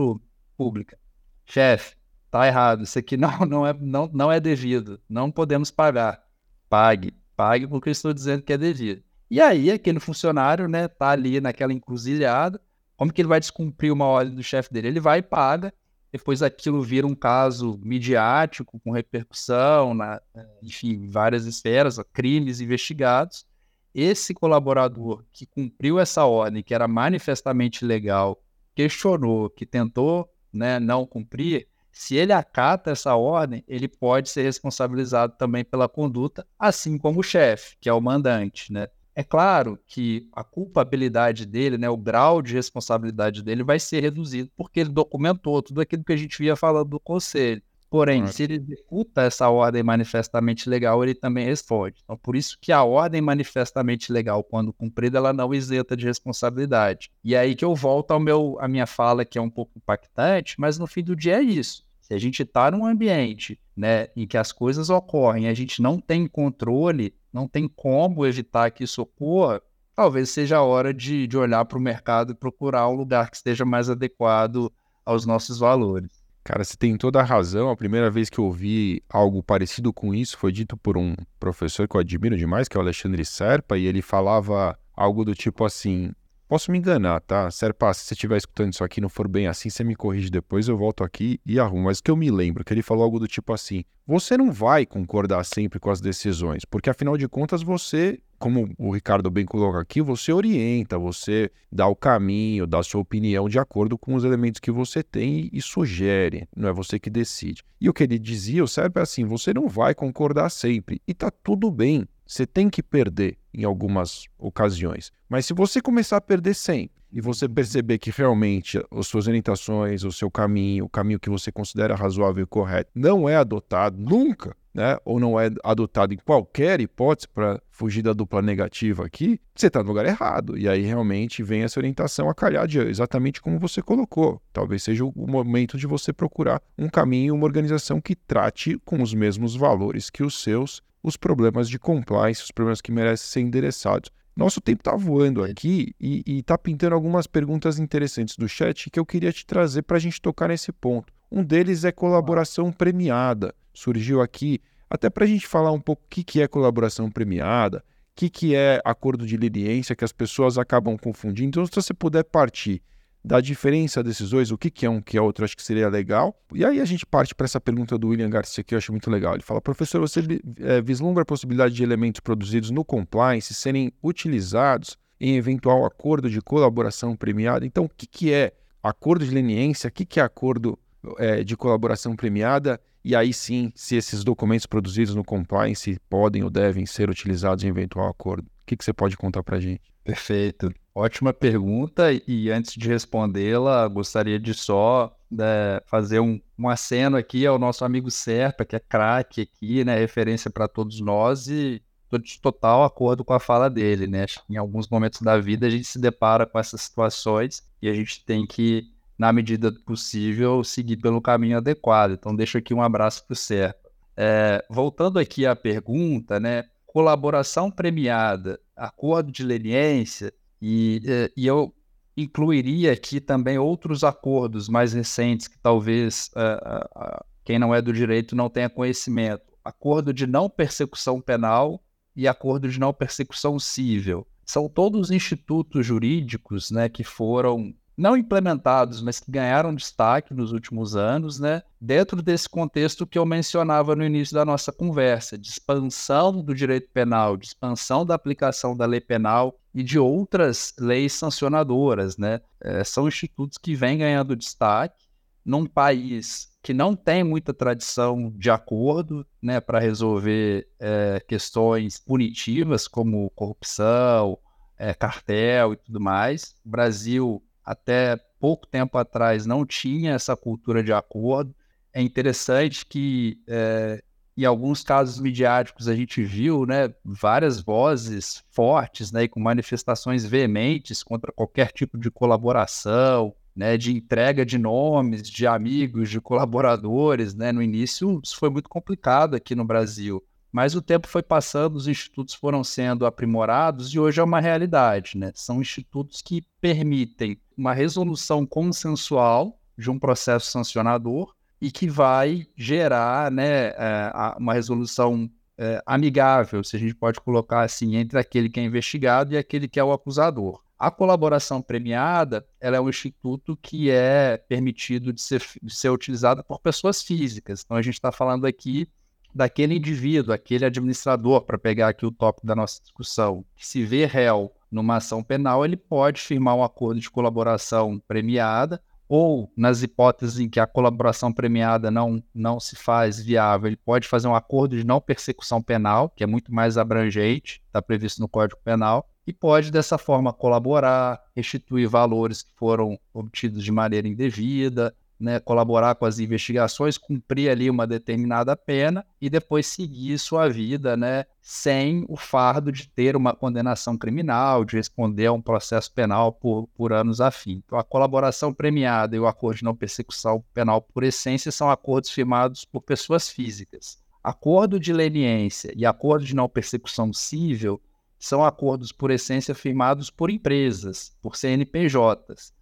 [0.57, 0.99] pública.
[1.47, 1.97] Chefe,
[2.31, 6.23] tá errado, isso aqui não, não, é, não, não é devido, não podemos pagar.
[6.69, 9.03] Pague pague porque eu estou dizendo que é devido.
[9.31, 12.61] E aí, aquele funcionário, né, tá ali naquela encruzilhada,
[12.97, 14.89] como que ele vai descumprir uma ordem do chefe dele?
[14.89, 15.73] Ele vai e paga,
[16.13, 20.21] depois aquilo vira um caso midiático, com repercussão, na,
[20.63, 23.47] enfim, várias esferas, crimes investigados.
[23.95, 28.43] Esse colaborador que cumpriu essa ordem, que era manifestamente legal,
[28.75, 35.35] questionou, que tentou né, não cumprir, se ele acata essa ordem, ele pode ser responsabilizado
[35.39, 38.89] também pela conduta, assim como o chefe, que é o mandante, né?
[39.15, 44.51] É claro que a culpabilidade dele, né, o grau de responsabilidade dele vai ser reduzido
[44.57, 47.63] porque ele documentou tudo aquilo que a gente via falando do conselho.
[47.93, 52.01] Porém, se ele executa essa ordem manifestamente legal, ele também responde.
[52.03, 57.11] Então, por isso que a ordem manifestamente legal, quando cumprida, ela não isenta de responsabilidade.
[57.23, 59.73] E é aí que eu volto ao meu, à minha fala, que é um pouco
[59.77, 61.85] impactante, mas no fim do dia é isso.
[62.01, 66.01] Se a gente está num ambiente né, em que as coisas ocorrem, a gente não
[66.01, 69.63] tem controle, não tem como evitar que isso ocorra,
[69.95, 73.37] talvez seja a hora de, de olhar para o mercado e procurar um lugar que
[73.37, 74.73] esteja mais adequado
[75.05, 76.23] aos nossos valores.
[76.45, 77.71] Cara, você tem toda a razão.
[77.71, 81.87] A primeira vez que eu ouvi algo parecido com isso foi dito por um professor
[81.87, 85.65] que eu admiro demais, que é o Alexandre Serpa, e ele falava algo do tipo
[85.65, 86.13] assim:
[86.53, 87.51] Posso me enganar, tá?
[87.51, 90.29] Serpa, se você estiver escutando isso aqui e não for bem assim, você me corrige
[90.29, 91.85] depois, eu volto aqui e arrumo.
[91.85, 94.85] Mas que eu me lembro que ele falou algo do tipo assim: você não vai
[94.85, 99.81] concordar sempre com as decisões, porque afinal de contas você, como o Ricardo bem coloca
[99.81, 104.23] aqui, você orienta, você dá o caminho, dá a sua opinião de acordo com os
[104.23, 107.63] elementos que você tem e, sugere, não é você que decide.
[107.81, 111.15] E o que ele dizia, o Serpa é assim: você não vai concordar sempre e
[111.15, 112.07] tá tudo bem.
[112.33, 115.13] Você tem que perder em algumas ocasiões.
[115.29, 120.03] Mas se você começar a perder sempre e você perceber que realmente as suas orientações,
[120.03, 124.57] o seu caminho, o caminho que você considera razoável e correto, não é adotado nunca,
[124.73, 124.97] né?
[125.05, 129.83] Ou não é adotado em qualquer hipótese para fugir da dupla negativa aqui, você está
[129.83, 130.57] no lugar errado.
[130.57, 134.41] E aí realmente vem essa orientação a calhar de exatamente como você colocou.
[134.55, 139.13] Talvez seja o momento de você procurar um caminho, uma organização que trate com os
[139.13, 144.11] mesmos valores que os seus os problemas de compliance, os problemas que merecem ser endereçados.
[144.35, 149.05] Nosso tempo está voando aqui e está pintando algumas perguntas interessantes do chat que eu
[149.05, 151.13] queria te trazer para a gente tocar nesse ponto.
[151.31, 153.55] Um deles é colaboração premiada.
[153.75, 157.79] Surgiu aqui até para a gente falar um pouco o que, que é colaboração premiada,
[157.79, 161.61] o que, que é acordo de leniência, que as pessoas acabam confundindo.
[161.61, 162.83] Então, se você puder partir
[163.25, 165.89] da diferença desses dois, o que, que é um que é outro, acho que seria
[165.89, 166.37] legal.
[166.53, 169.11] E aí a gente parte para essa pergunta do William Garcia, que eu acho muito
[169.11, 169.35] legal.
[169.35, 170.21] Ele fala, professor, você
[170.59, 176.41] é, vislumbra a possibilidade de elementos produzidos no compliance serem utilizados em eventual acordo de
[176.41, 177.65] colaboração premiada?
[177.65, 178.53] Então, o que, que é
[178.83, 179.89] acordo de leniência?
[179.89, 180.77] O que, que é acordo
[181.19, 182.81] é, de colaboração premiada?
[183.05, 187.69] E aí sim, se esses documentos produzidos no compliance podem ou devem ser utilizados em
[187.69, 188.47] eventual acordo.
[188.47, 189.81] O que, que você pode contar para a gente?
[190.05, 190.73] Perfeito.
[190.95, 192.09] Ótima pergunta.
[192.27, 197.85] E antes de respondê-la, gostaria de só né, fazer um, um aceno aqui ao nosso
[197.85, 199.99] amigo Serpa, que é craque aqui, né?
[199.99, 204.27] Referência para todos nós e estou de total acordo com a fala dele, né?
[204.51, 208.23] Em alguns momentos da vida a gente se depara com essas situações e a gente
[208.25, 212.13] tem que, na medida do possível, seguir pelo caminho adequado.
[212.13, 213.91] Então, deixo aqui um abraço para o Serpa.
[214.15, 216.65] É, voltando aqui à pergunta, né?
[216.87, 220.33] Colaboração premiada acordo de leniência,
[220.63, 221.75] e, eh, e eu
[222.17, 227.93] incluiria aqui também outros acordos mais recentes que talvez uh, uh, quem não é do
[227.93, 229.43] direito não tenha conhecimento.
[229.65, 231.83] Acordo de não persecução penal
[232.15, 234.25] e acordo de não persecução civil.
[234.45, 240.97] São todos institutos jurídicos né, que foram não implementados, mas que ganharam destaque nos últimos
[240.97, 246.43] anos, né, dentro desse contexto que eu mencionava no início da nossa conversa, de expansão
[246.43, 252.17] do direito penal, de expansão da aplicação da lei penal e de outras leis sancionadoras.
[252.17, 252.41] Né?
[252.61, 255.07] É, são institutos que vêm ganhando destaque
[255.45, 262.87] num país que não tem muita tradição de acordo né, para resolver é, questões punitivas
[262.87, 264.39] como corrupção,
[264.79, 266.55] é, cartel e tudo mais.
[266.65, 271.55] O Brasil, até pouco tempo atrás, não tinha essa cultura de acordo.
[271.93, 274.03] É interessante que, é,
[274.37, 280.25] em alguns casos midiáticos, a gente viu né, várias vozes fortes né, e com manifestações
[280.25, 287.35] veementes contra qualquer tipo de colaboração, né, de entrega de nomes, de amigos, de colaboradores,
[287.35, 287.53] né?
[287.53, 291.87] No início isso foi muito complicado aqui no Brasil, mas o tempo foi passando, os
[291.87, 295.33] institutos foram sendo aprimorados e hoje é uma realidade, né?
[295.35, 303.31] São institutos que permitem uma resolução consensual de um processo sancionador e que vai gerar,
[303.31, 308.59] né, é, uma resolução é, amigável, se a gente pode colocar assim, entre aquele que
[308.59, 310.61] é investigado e aquele que é o acusador.
[310.79, 316.43] A colaboração premiada ela é um instituto que é permitido de ser, de ser utilizado
[316.43, 317.63] por pessoas físicas.
[317.65, 318.89] Então, a gente está falando aqui
[319.33, 324.05] daquele indivíduo, aquele administrador, para pegar aqui o tópico da nossa discussão, que se vê
[324.05, 330.39] réu numa ação penal, ele pode firmar um acordo de colaboração premiada, ou nas hipóteses
[330.39, 334.75] em que a colaboração premiada não, não se faz viável, ele pode fazer um acordo
[334.75, 339.33] de não persecução penal, que é muito mais abrangente, está previsto no Código Penal, e
[339.33, 346.05] pode, dessa forma, colaborar, restituir valores que foram obtidos de maneira indevida, né, colaborar com
[346.05, 352.17] as investigações, cumprir ali uma determinada pena e depois seguir sua vida né, sem o
[352.17, 357.21] fardo de ter uma condenação criminal, de responder a um processo penal por, por anos
[357.21, 357.63] a fim.
[357.65, 362.11] Então, a colaboração premiada e o acordo de não persecução penal, por essência, são acordos
[362.11, 364.03] firmados por pessoas físicas.
[364.25, 367.81] Acordo de leniência e acordo de não persecução civil
[368.19, 372.53] são acordos por essência firmados por empresas, por CNPJs.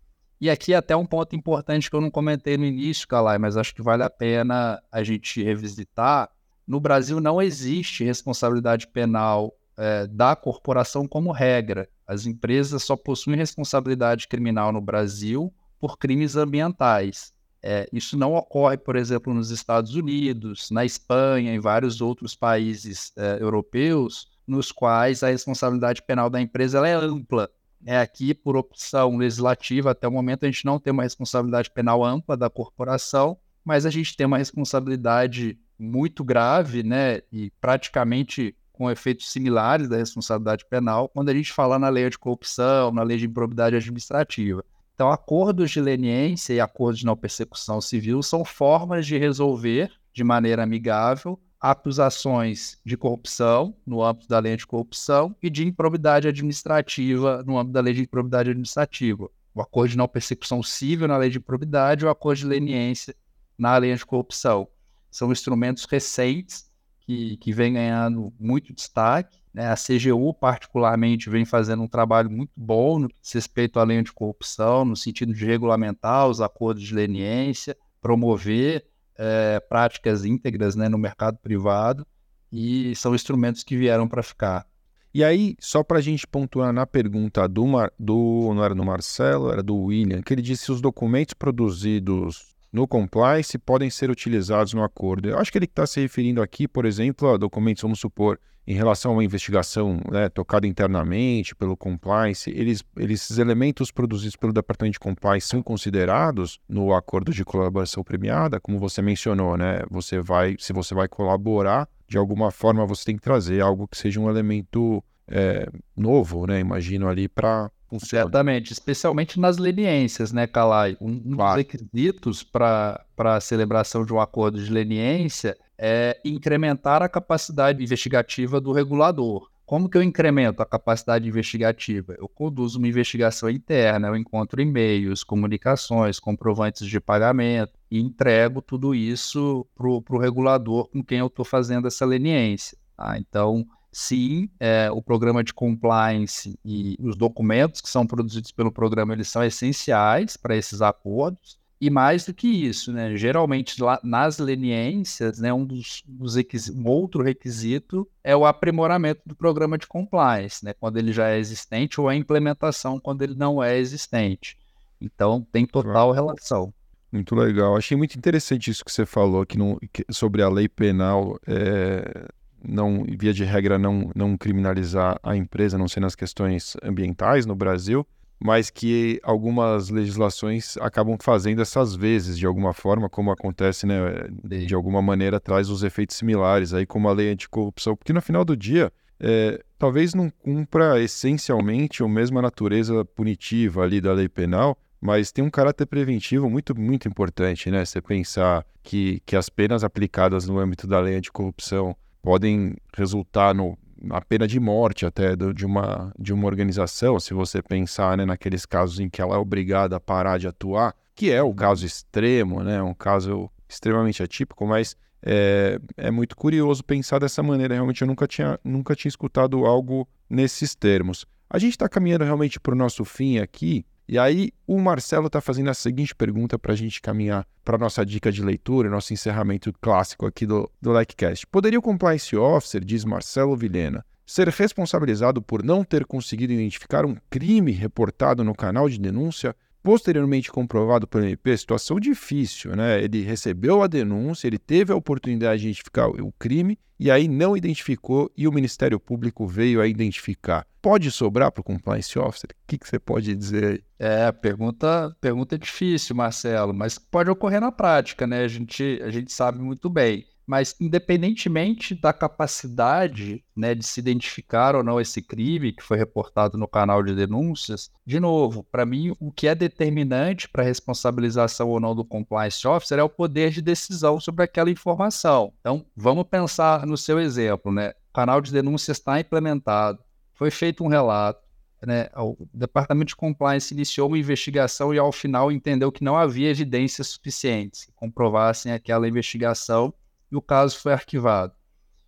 [0.40, 3.74] E aqui até um ponto importante que eu não comentei no início, Calai, mas acho
[3.74, 6.30] que vale a pena a gente revisitar.
[6.66, 11.88] No Brasil não existe responsabilidade penal é, da corporação como regra.
[12.06, 17.34] As empresas só possuem responsabilidade criminal no Brasil por crimes ambientais.
[17.62, 23.12] É, isso não ocorre, por exemplo, nos Estados Unidos, na Espanha, em vários outros países
[23.14, 27.50] é, europeus, nos quais a responsabilidade penal da empresa é ampla.
[27.86, 32.04] É, aqui, por opção legislativa, até o momento a gente não tem uma responsabilidade penal
[32.04, 38.90] ampla da corporação, mas a gente tem uma responsabilidade muito grave, né, e praticamente com
[38.90, 43.18] efeitos similares da responsabilidade penal, quando a gente fala na lei de corrupção, na lei
[43.18, 44.64] de improbidade administrativa.
[44.94, 50.22] Então, acordos de leniência e acordos de não persecução civil são formas de resolver de
[50.22, 57.42] maneira amigável acusações de corrupção no âmbito da lei de corrupção e de improbidade administrativa
[57.44, 59.28] no âmbito da lei de improbidade administrativa.
[59.54, 63.14] O acordo de não persecução civil na lei de improbidade e o acordo de leniência
[63.58, 64.66] na lei de corrupção.
[65.10, 69.38] São instrumentos recentes que, que vêm ganhando muito destaque.
[69.52, 69.68] Né?
[69.68, 74.02] A CGU, particularmente, vem fazendo um trabalho muito bom no que diz respeito à lei
[74.02, 78.86] de corrupção, no sentido de regulamentar os acordos de leniência, promover
[79.22, 82.06] é, práticas íntegras né, no mercado privado
[82.50, 84.66] e são instrumentos que vieram para ficar.
[85.12, 88.84] E aí, só para a gente pontuar na pergunta do, Mar, do, não era do
[88.84, 94.08] Marcelo, era do William, que ele disse se os documentos produzidos no compliance podem ser
[94.08, 95.28] utilizados no acordo.
[95.28, 98.74] Eu acho que ele está se referindo aqui, por exemplo, a documentos, vamos supor, em
[98.74, 104.52] relação a uma investigação né, tocada internamente pelo compliance, eles, eles, esses elementos produzidos pelo
[104.52, 109.82] Departamento de Compliance são considerados no acordo de colaboração premiada, como você mencionou, né?
[109.90, 113.96] Você vai, se você vai colaborar, de alguma forma você tem que trazer algo que
[113.96, 116.60] seja um elemento é, novo, né?
[116.60, 118.24] Imagino ali para funcionar.
[118.24, 120.96] Exatamente, especialmente nas leniências, né, Calai?
[121.00, 121.62] Um, um claro.
[121.62, 128.60] dos requisitos para a celebração de um acordo de leniência é incrementar a capacidade investigativa
[128.60, 129.48] do regulador.
[129.64, 132.14] Como que eu incremento a capacidade investigativa?
[132.18, 138.94] Eu conduzo uma investigação interna, eu encontro e-mails, comunicações, comprovantes de pagamento e entrego tudo
[138.94, 142.76] isso para o regulador com quem eu estou fazendo essa leniência.
[142.96, 143.16] Tá?
[143.16, 149.12] Então, sim, é, o programa de compliance e os documentos que são produzidos pelo programa
[149.12, 151.59] eles são essenciais para esses acordos.
[151.80, 153.16] E mais do que isso, né?
[153.16, 156.36] Geralmente lá, nas leniências, né, um dos, dos
[156.70, 160.74] um outro requisito é o aprimoramento do programa de compliance, né?
[160.74, 164.58] Quando ele já é existente ou a implementação quando ele não é existente.
[165.00, 166.74] Então tem total relação.
[167.10, 167.76] Muito legal.
[167.76, 171.38] Achei muito interessante isso que você falou que, não, que sobre a lei penal.
[171.46, 172.28] É,
[172.62, 177.54] não, via de regra, não, não criminalizar a empresa, não ser nas questões ambientais no
[177.54, 178.06] Brasil.
[178.42, 183.98] Mas que algumas legislações acabam fazendo essas vezes, de alguma forma, como acontece, né,
[184.42, 188.44] de alguma maneira traz os efeitos similares, aí como a lei anticorrupção, porque no final
[188.44, 194.78] do dia, é, talvez não cumpra essencialmente a mesma natureza punitiva ali da lei penal,
[194.98, 197.84] mas tem um caráter preventivo muito, muito importante, né?
[197.84, 203.78] Você pensar que, que as penas aplicadas no âmbito da lei anticorrupção podem resultar no,
[204.08, 208.64] a pena de morte até de uma, de uma organização, se você pensar né, naqueles
[208.64, 212.62] casos em que ela é obrigada a parar de atuar, que é o caso extremo,
[212.62, 217.74] né, um caso extremamente atípico, mas é, é muito curioso pensar dessa maneira.
[217.74, 221.26] Realmente eu nunca tinha, nunca tinha escutado algo nesses termos.
[221.48, 225.40] A gente está caminhando realmente para o nosso fim aqui, e aí o Marcelo está
[225.40, 229.12] fazendo a seguinte pergunta para a gente caminhar para a nossa dica de leitura, nosso
[229.12, 231.46] encerramento clássico aqui do, do LikeCast.
[231.46, 237.14] Poderia o Compliance Officer, diz Marcelo Vilhena, ser responsabilizado por não ter conseguido identificar um
[237.30, 243.02] crime reportado no canal de denúncia posteriormente comprovado pelo MP, situação difícil, né?
[243.02, 247.56] Ele recebeu a denúncia, ele teve a oportunidade de identificar o crime e aí não
[247.56, 250.66] identificou e o Ministério Público veio a identificar.
[250.82, 252.50] Pode sobrar para o compliance officer?
[252.50, 253.84] O que, que, você pode dizer aí?
[253.98, 258.44] É, pergunta, pergunta difícil, Marcelo, mas pode ocorrer na prática, né?
[258.44, 260.26] A gente, a gente sabe muito bem.
[260.50, 266.58] Mas, independentemente da capacidade né, de se identificar ou não esse crime que foi reportado
[266.58, 271.68] no canal de denúncias, de novo, para mim, o que é determinante para a responsabilização
[271.68, 275.52] ou não do compliance officer é o poder de decisão sobre aquela informação.
[275.60, 277.90] Então, vamos pensar no seu exemplo, né?
[278.10, 280.00] O canal de denúncias está implementado,
[280.34, 281.48] foi feito um relato,
[281.86, 286.50] né, o Departamento de Compliance iniciou uma investigação e, ao final, entendeu que não havia
[286.50, 289.94] evidências suficientes que comprovassem aquela investigação
[290.30, 291.54] e o caso foi arquivado.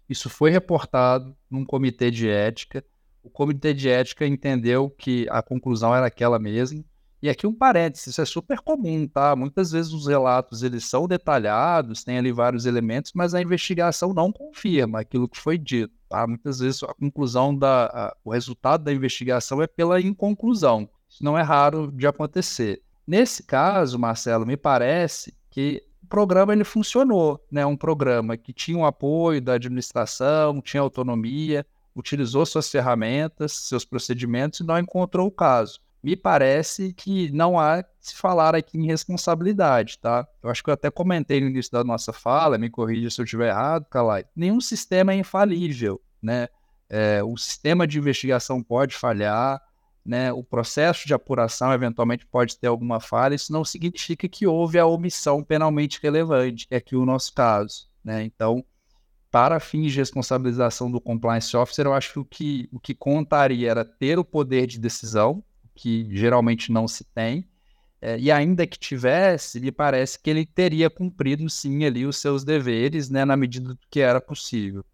[0.08, 2.84] Isso foi reportado num comitê de ética.
[3.22, 6.84] O comitê de ética entendeu que a conclusão era aquela mesma.
[7.22, 9.36] E aqui um parênteses, isso é super comum, tá?
[9.36, 14.32] Muitas vezes os relatos eles são detalhados, tem ali vários elementos, mas a investigação não
[14.32, 16.26] confirma aquilo que foi dito, tá?
[16.26, 20.90] Muitas vezes a conclusão da a, o resultado da investigação é pela inconclusão.
[21.08, 22.82] Isso não é raro de acontecer.
[23.06, 25.80] Nesse caso, Marcelo, me parece que
[26.12, 27.64] programa ele funcionou, né?
[27.64, 31.64] Um programa que tinha o apoio da administração, tinha autonomia,
[31.96, 35.80] utilizou suas ferramentas, seus procedimentos e não encontrou o caso.
[36.02, 40.28] Me parece que não há se falar aqui em responsabilidade, tá?
[40.42, 43.24] Eu acho que eu até comentei no início da nossa fala, me corrija se eu
[43.24, 44.26] estiver errado, Calai.
[44.36, 46.46] Nenhum sistema é infalível, né?
[46.90, 49.62] É, o sistema de investigação pode falhar,
[50.04, 54.78] né, o processo de apuração eventualmente pode ter alguma falha, isso não significa que houve
[54.78, 57.88] a omissão penalmente relevante, que é aqui o nosso caso.
[58.04, 58.24] Né?
[58.24, 58.64] Então,
[59.30, 63.70] para fins de responsabilização do compliance officer, eu acho que o que, o que contaria
[63.70, 65.42] era ter o poder de decisão,
[65.74, 67.48] que geralmente não se tem,
[68.00, 72.42] é, e ainda que tivesse, me parece que ele teria cumprido sim ali os seus
[72.42, 74.84] deveres, né, na medida do que era possível.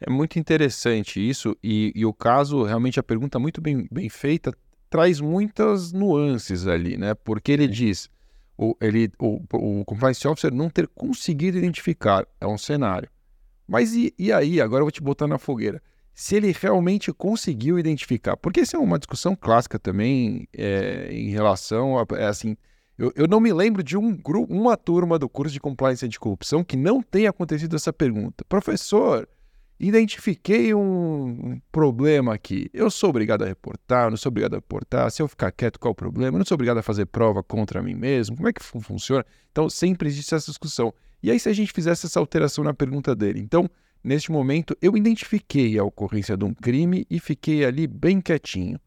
[0.00, 4.52] É muito interessante isso, e, e o caso, realmente, a pergunta muito bem, bem feita,
[4.88, 7.14] traz muitas nuances ali, né?
[7.14, 8.08] Porque ele diz,
[8.56, 13.10] o, ele, o, o compliance officer não ter conseguido identificar, é um cenário.
[13.68, 15.82] Mas e, e aí, agora eu vou te botar na fogueira,
[16.12, 21.98] se ele realmente conseguiu identificar, porque isso é uma discussão clássica também é, em relação
[21.98, 22.56] a, é assim,
[22.98, 26.62] eu, eu, não me lembro de um grupo, uma turma do curso de compliance anticorrupção
[26.62, 28.44] que não tenha acontecido essa pergunta.
[28.46, 29.26] Professor,
[29.82, 32.68] Identifiquei um problema aqui.
[32.70, 35.10] Eu sou obrigado a reportar, não sou obrigado a reportar.
[35.10, 36.34] Se eu ficar quieto, qual o problema?
[36.34, 38.36] Eu não sou obrigado a fazer prova contra mim mesmo.
[38.36, 39.24] Como é que funciona?
[39.50, 40.92] Então, sempre existe essa discussão.
[41.22, 43.40] E aí, se a gente fizesse essa alteração na pergunta dele?
[43.40, 43.70] Então,
[44.04, 48.78] neste momento, eu identifiquei a ocorrência de um crime e fiquei ali bem quietinho.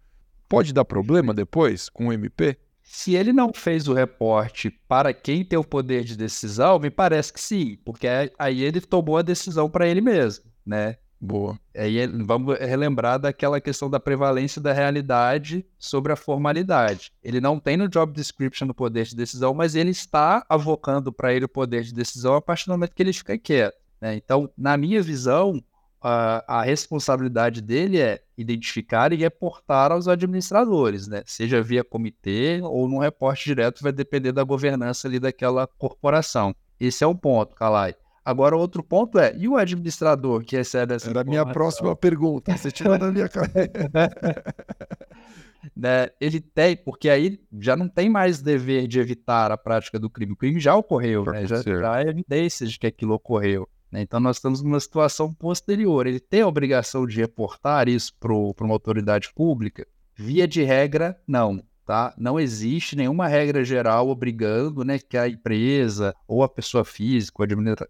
[0.48, 2.56] Pode dar problema depois com o MP?
[2.84, 7.34] Se ele não fez o reporte para quem tem o poder de decisão, me parece
[7.34, 10.97] que sim, porque aí ele tomou a decisão para ele mesmo né?
[11.26, 11.57] Boa.
[11.74, 17.14] Aí vamos relembrar daquela questão da prevalência da realidade sobre a formalidade.
[17.24, 21.34] Ele não tem no job description o poder de decisão, mas ele está avocando para
[21.34, 23.78] ele o poder de decisão a partir do momento que ele fica quieto.
[24.01, 24.18] Né?
[24.18, 25.64] Então, na minha visão,
[26.01, 31.24] a, a, responsabilidade dele é identificar e reportar aos administradores, né?
[31.26, 36.53] seja via comitê ou num reporte direto, vai depender da governança ali daquela corporação.
[36.78, 37.95] Esse é o ponto, Calai.
[38.26, 42.55] Agora, outro ponto é, e o administrador que recebe essa Era a minha próxima pergunta,
[42.55, 43.51] você tirou da minha cara.
[45.76, 50.09] né, ele tem, porque aí já não tem mais dever de evitar a prática do
[50.09, 50.34] crime.
[50.34, 51.45] O crime já ocorreu, né?
[51.45, 53.67] já, já é evidência de que aquilo ocorreu.
[53.91, 54.01] Né?
[54.01, 56.07] Então, nós estamos numa situação posterior.
[56.07, 59.86] Ele tem a obrigação de reportar isso para uma autoridade pública?
[60.15, 61.61] Via de regra, não.
[61.86, 62.13] Tá?
[62.17, 67.43] Não existe nenhuma regra geral obrigando, né, que a empresa ou a pessoa física,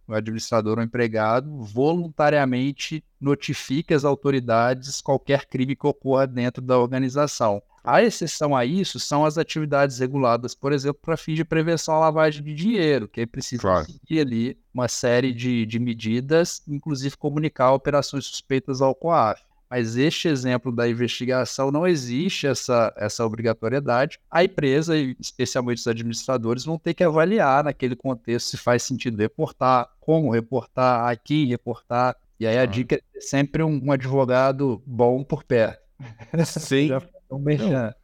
[0.07, 7.61] o administrador ou empregado voluntariamente notifique às autoridades qualquer crime que ocorra dentro da organização.
[7.83, 11.99] A exceção a isso são as atividades reguladas, por exemplo, para fins de prevenção à
[11.99, 13.85] lavagem de dinheiro, que é preciso claro.
[13.85, 19.41] seguir ali uma série de, de medidas, inclusive comunicar operações suspeitas ao COAF
[19.74, 24.19] mas este exemplo da investigação não existe essa, essa obrigatoriedade.
[24.30, 29.89] A empresa, especialmente os administradores, vão ter que avaliar naquele contexto se faz sentido reportar,
[29.99, 32.15] como reportar, a quem reportar.
[32.39, 32.65] E aí a ah.
[32.67, 35.82] dica é sempre um, um advogado bom por perto.
[36.45, 36.89] Sim.
[36.89, 37.01] Não,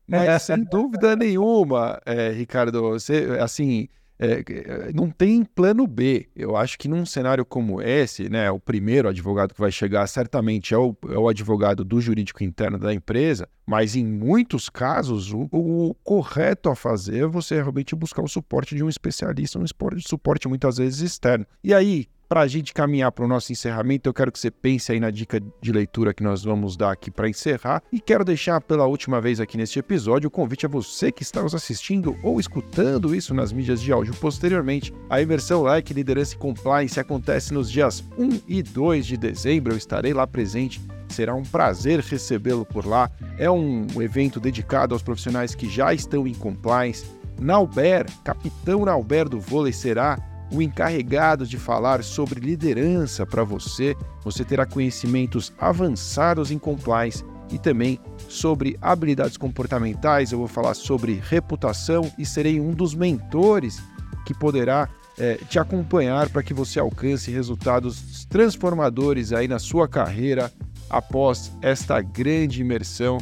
[0.07, 3.87] mas sem dúvida nenhuma, é, Ricardo, você, assim,
[4.19, 6.27] é, é, não tem plano B.
[6.35, 10.73] Eu acho que num cenário como esse, né, o primeiro advogado que vai chegar certamente
[10.73, 15.47] é o, é o advogado do jurídico interno da empresa, mas em muitos casos o,
[15.51, 19.65] o, correto a fazer é você realmente buscar o suporte de um especialista, um
[19.99, 21.45] suporte muitas vezes externo.
[21.63, 24.91] E aí, para a gente caminhar para o nosso encerramento, eu quero que você pense
[24.91, 27.81] aí na dica de leitura que nós vamos dar aqui para encerrar.
[27.91, 31.41] E quero deixar pela última vez aqui neste episódio o convite a você que está
[31.41, 34.93] nos assistindo ou escutando isso nas mídias de áudio posteriormente.
[35.09, 39.73] A imersão Like Liderança e Compliance acontece nos dias 1 e 2 de dezembro.
[39.73, 43.09] Eu estarei lá presente Será um prazer recebê-lo por lá.
[43.39, 47.03] É um evento dedicado aos profissionais que já estão em compliance.
[47.41, 50.19] Nauber, capitão Nauber do vôlei, será
[50.51, 53.95] o encarregado de falar sobre liderança para você.
[54.23, 60.31] Você terá conhecimentos avançados em compliance e também sobre habilidades comportamentais.
[60.31, 63.81] Eu vou falar sobre reputação e serei um dos mentores
[64.25, 70.51] que poderá é, te acompanhar para que você alcance resultados transformadores aí na sua carreira
[70.89, 73.17] após esta grande imersão